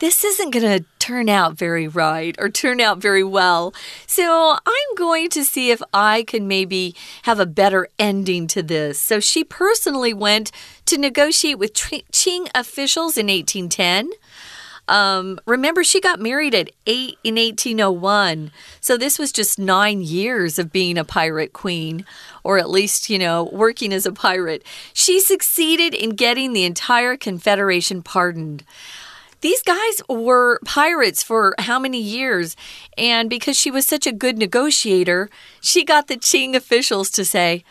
this 0.00 0.22
isn't 0.24 0.50
going 0.50 0.80
to 0.80 0.84
turn 0.98 1.28
out 1.28 1.54
very 1.56 1.86
right 1.86 2.34
or 2.38 2.48
turn 2.48 2.80
out 2.80 2.98
very 2.98 3.22
well. 3.22 3.72
So 4.06 4.56
I'm 4.66 4.94
going 4.96 5.30
to 5.30 5.44
see 5.44 5.70
if 5.70 5.80
I 5.94 6.24
can 6.24 6.48
maybe 6.48 6.94
have 7.22 7.38
a 7.38 7.46
better 7.46 7.88
ending 7.98 8.48
to 8.48 8.62
this. 8.62 8.98
So 8.98 9.20
she 9.20 9.44
personally 9.44 10.12
went 10.12 10.50
to 10.86 10.98
negotiate 10.98 11.58
with 11.58 11.72
Qing 11.72 12.48
officials 12.54 13.16
in 13.16 13.28
1810. 13.28 14.10
Um, 14.88 15.38
remember, 15.46 15.84
she 15.84 16.00
got 16.00 16.20
married 16.20 16.54
at 16.54 16.70
eight 16.86 17.18
in 17.22 17.36
1801. 17.36 18.50
So 18.80 18.96
this 18.96 19.18
was 19.18 19.32
just 19.32 19.58
nine 19.58 20.00
years 20.00 20.58
of 20.58 20.72
being 20.72 20.98
a 20.98 21.04
pirate 21.04 21.52
queen, 21.52 22.04
or 22.42 22.58
at 22.58 22.70
least, 22.70 23.08
you 23.08 23.18
know, 23.18 23.48
working 23.52 23.92
as 23.92 24.06
a 24.06 24.12
pirate. 24.12 24.64
She 24.92 25.20
succeeded 25.20 25.94
in 25.94 26.10
getting 26.10 26.52
the 26.52 26.64
entire 26.64 27.16
Confederation 27.16 28.02
pardoned. 28.02 28.64
These 29.40 29.62
guys 29.62 30.02
were 30.08 30.60
pirates 30.64 31.22
for 31.22 31.54
how 31.58 31.78
many 31.78 32.00
years? 32.00 32.56
And 32.96 33.28
because 33.28 33.58
she 33.58 33.72
was 33.72 33.86
such 33.86 34.06
a 34.06 34.12
good 34.12 34.38
negotiator, 34.38 35.30
she 35.60 35.84
got 35.84 36.06
the 36.06 36.16
Qing 36.16 36.54
officials 36.54 37.10
to 37.10 37.24
say, 37.24 37.64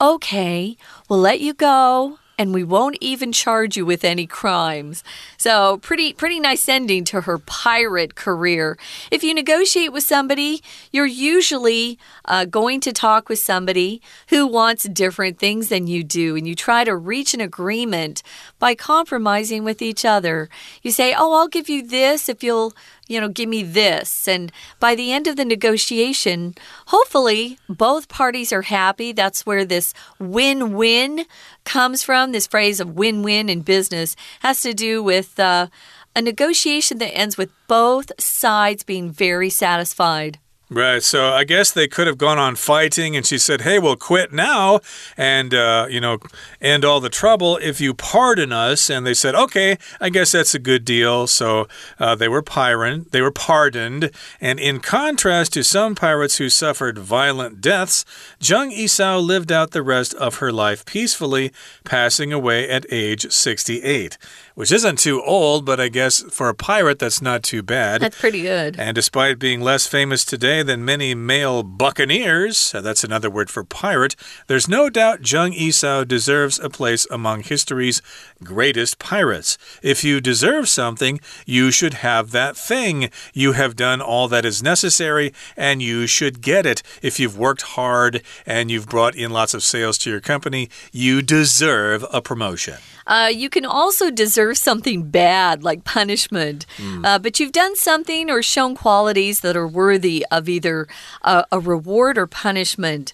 okay, 0.00 0.76
we'll 1.08 1.20
let 1.20 1.40
you 1.40 1.54
go 1.54 2.18
and 2.42 2.52
we 2.52 2.64
won't 2.64 2.98
even 3.00 3.30
charge 3.30 3.76
you 3.76 3.86
with 3.86 4.04
any 4.04 4.26
crimes. 4.26 5.04
So, 5.36 5.78
pretty 5.78 6.12
pretty 6.12 6.40
nice 6.40 6.68
ending 6.68 7.04
to 7.04 7.20
her 7.20 7.38
pirate 7.38 8.16
career. 8.16 8.76
If 9.12 9.22
you 9.22 9.32
negotiate 9.32 9.92
with 9.92 10.02
somebody, 10.02 10.60
you're 10.90 11.06
usually 11.06 12.00
uh, 12.24 12.46
going 12.46 12.80
to 12.80 12.92
talk 12.92 13.28
with 13.28 13.38
somebody 13.38 14.02
who 14.28 14.44
wants 14.44 14.88
different 14.88 15.38
things 15.38 15.68
than 15.68 15.86
you 15.86 16.02
do, 16.02 16.34
and 16.34 16.48
you 16.48 16.56
try 16.56 16.82
to 16.82 16.96
reach 16.96 17.32
an 17.32 17.40
agreement 17.40 18.24
by 18.58 18.74
compromising 18.74 19.62
with 19.62 19.80
each 19.80 20.04
other. 20.04 20.48
You 20.82 20.90
say, 20.90 21.14
"Oh, 21.16 21.34
I'll 21.34 21.48
give 21.48 21.68
you 21.68 21.86
this 21.86 22.28
if 22.28 22.42
you'll 22.42 22.74
you 23.12 23.20
know, 23.20 23.28
give 23.28 23.48
me 23.48 23.62
this. 23.62 24.26
And 24.26 24.50
by 24.80 24.94
the 24.94 25.12
end 25.12 25.26
of 25.26 25.36
the 25.36 25.44
negotiation, 25.44 26.54
hopefully 26.86 27.58
both 27.68 28.08
parties 28.08 28.52
are 28.52 28.62
happy. 28.62 29.12
That's 29.12 29.44
where 29.44 29.66
this 29.66 29.92
win 30.18 30.72
win 30.72 31.26
comes 31.64 32.02
from. 32.02 32.31
This 32.32 32.46
phrase 32.46 32.80
of 32.80 32.96
win 32.96 33.22
win 33.22 33.48
in 33.48 33.60
business 33.60 34.16
has 34.40 34.60
to 34.62 34.74
do 34.74 35.02
with 35.02 35.38
uh, 35.38 35.68
a 36.16 36.22
negotiation 36.22 36.98
that 36.98 37.16
ends 37.16 37.36
with 37.38 37.50
both 37.68 38.10
sides 38.20 38.82
being 38.82 39.10
very 39.10 39.50
satisfied. 39.50 40.38
Right. 40.72 41.02
So 41.02 41.28
I 41.28 41.44
guess 41.44 41.70
they 41.70 41.86
could 41.86 42.06
have 42.06 42.16
gone 42.16 42.38
on 42.38 42.56
fighting, 42.56 43.14
and 43.14 43.26
she 43.26 43.36
said, 43.36 43.60
Hey, 43.60 43.78
we'll 43.78 43.96
quit 43.96 44.32
now 44.32 44.80
and, 45.18 45.52
uh, 45.52 45.86
you 45.90 46.00
know, 46.00 46.16
end 46.62 46.82
all 46.82 46.98
the 46.98 47.10
trouble 47.10 47.58
if 47.58 47.78
you 47.78 47.92
pardon 47.92 48.52
us. 48.52 48.88
And 48.88 49.06
they 49.06 49.12
said, 49.12 49.34
Okay, 49.34 49.76
I 50.00 50.08
guess 50.08 50.32
that's 50.32 50.54
a 50.54 50.58
good 50.58 50.86
deal. 50.86 51.26
So 51.26 51.68
uh, 51.98 52.14
they 52.14 52.26
were 52.26 52.40
pirate, 52.40 53.12
they 53.12 53.20
were 53.20 53.30
pardoned. 53.30 54.12
And 54.40 54.58
in 54.58 54.80
contrast 54.80 55.52
to 55.52 55.62
some 55.62 55.94
pirates 55.94 56.38
who 56.38 56.48
suffered 56.48 56.98
violent 56.98 57.60
deaths, 57.60 58.06
Zheng 58.40 58.74
Yisao 58.74 59.22
lived 59.22 59.52
out 59.52 59.72
the 59.72 59.82
rest 59.82 60.14
of 60.14 60.36
her 60.36 60.50
life 60.50 60.86
peacefully, 60.86 61.52
passing 61.84 62.32
away 62.32 62.66
at 62.66 62.86
age 62.90 63.30
68 63.30 64.16
which 64.54 64.72
isn't 64.72 64.98
too 64.98 65.22
old, 65.22 65.64
but 65.64 65.80
I 65.80 65.88
guess 65.88 66.22
for 66.22 66.48
a 66.48 66.54
pirate, 66.54 66.98
that's 66.98 67.22
not 67.22 67.42
too 67.42 67.62
bad. 67.62 68.00
That's 68.00 68.18
pretty 68.18 68.42
good. 68.42 68.78
And 68.78 68.94
despite 68.94 69.38
being 69.38 69.60
less 69.60 69.86
famous 69.86 70.24
today 70.24 70.62
than 70.62 70.84
many 70.84 71.14
male 71.14 71.62
buccaneers, 71.62 72.74
uh, 72.74 72.80
that's 72.80 73.04
another 73.04 73.30
word 73.30 73.50
for 73.50 73.64
pirate, 73.64 74.16
there's 74.46 74.68
no 74.68 74.90
doubt 74.90 75.22
Zheng 75.22 75.56
Yisao 75.56 76.06
deserves 76.06 76.58
a 76.58 76.68
place 76.68 77.06
among 77.10 77.42
history's 77.42 78.02
greatest 78.42 78.98
pirates. 78.98 79.58
If 79.82 80.04
you 80.04 80.20
deserve 80.20 80.68
something, 80.68 81.20
you 81.46 81.70
should 81.70 81.94
have 81.94 82.30
that 82.32 82.56
thing. 82.56 83.10
You 83.32 83.52
have 83.52 83.76
done 83.76 84.00
all 84.00 84.28
that 84.28 84.44
is 84.44 84.62
necessary, 84.62 85.32
and 85.56 85.80
you 85.82 86.06
should 86.06 86.40
get 86.42 86.66
it. 86.66 86.82
If 87.02 87.18
you've 87.18 87.38
worked 87.38 87.62
hard 87.62 88.22
and 88.46 88.70
you've 88.70 88.88
brought 88.88 89.14
in 89.14 89.30
lots 89.30 89.54
of 89.54 89.62
sales 89.62 89.98
to 89.98 90.10
your 90.10 90.20
company, 90.20 90.68
you 90.92 91.22
deserve 91.22 92.04
a 92.12 92.20
promotion. 92.20 92.76
Uh, 93.12 93.28
you 93.28 93.50
can 93.50 93.66
also 93.66 94.10
deserve 94.10 94.56
something 94.56 95.10
bad, 95.10 95.62
like 95.62 95.84
punishment. 95.84 96.64
Mm. 96.78 97.04
Uh, 97.04 97.18
but 97.18 97.38
you've 97.38 97.52
done 97.52 97.76
something 97.76 98.30
or 98.30 98.42
shown 98.42 98.74
qualities 98.74 99.40
that 99.40 99.54
are 99.54 99.68
worthy 99.68 100.24
of 100.30 100.48
either 100.48 100.88
a, 101.20 101.44
a 101.52 101.60
reward 101.60 102.16
or 102.16 102.26
punishment. 102.26 103.12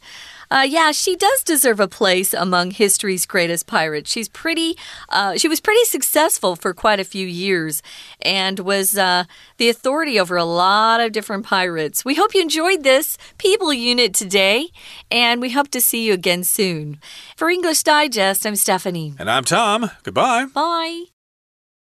Uh, 0.51 0.67
yeah, 0.69 0.93
she 0.93 1.17
does 1.17 1.43
deserve 1.43 1.81
a 1.81 1.89
place 1.89 2.33
among 2.33 2.71
history's 2.71 3.27
greatest 3.27 3.67
pirates. 3.67 4.11
She's 4.11 4.29
pretty, 4.29 4.77
uh, 5.09 5.37
she 5.37 5.49
was 5.49 5.61
pretty 5.61 5.85
successful 5.85 6.57
for 6.57 6.73
quite 6.73 7.01
a 7.01 7.05
few 7.05 7.27
years 7.27 7.83
and 8.23 8.59
was 8.61 8.97
uh, 8.97 9.25
the 9.59 9.69
authority 9.69 10.19
over 10.19 10.37
a 10.37 10.45
lot 10.45 11.01
of 11.01 11.13
different 11.13 11.45
pirates. 11.45 12.05
We 12.05 12.15
hope 12.15 12.35
you 12.35 12.43
enjoyed 12.43 12.83
this 12.83 13.19
People 13.39 13.73
Unit 13.73 14.15
today, 14.15 14.69
and 15.11 15.41
we 15.41 15.51
hope 15.51 15.69
to 15.69 15.81
see 15.81 16.07
you 16.07 16.15
again 16.15 16.45
soon. 16.45 16.99
For 17.37 17.51
English 17.51 17.83
Digest, 17.83 18.47
I'm 18.47 18.57
Stephanie. 18.57 19.15
And 19.19 19.31
I'm 19.31 19.45
Tom. 19.45 19.91
Goodbye. 20.03 20.47
Bye. 20.47 21.18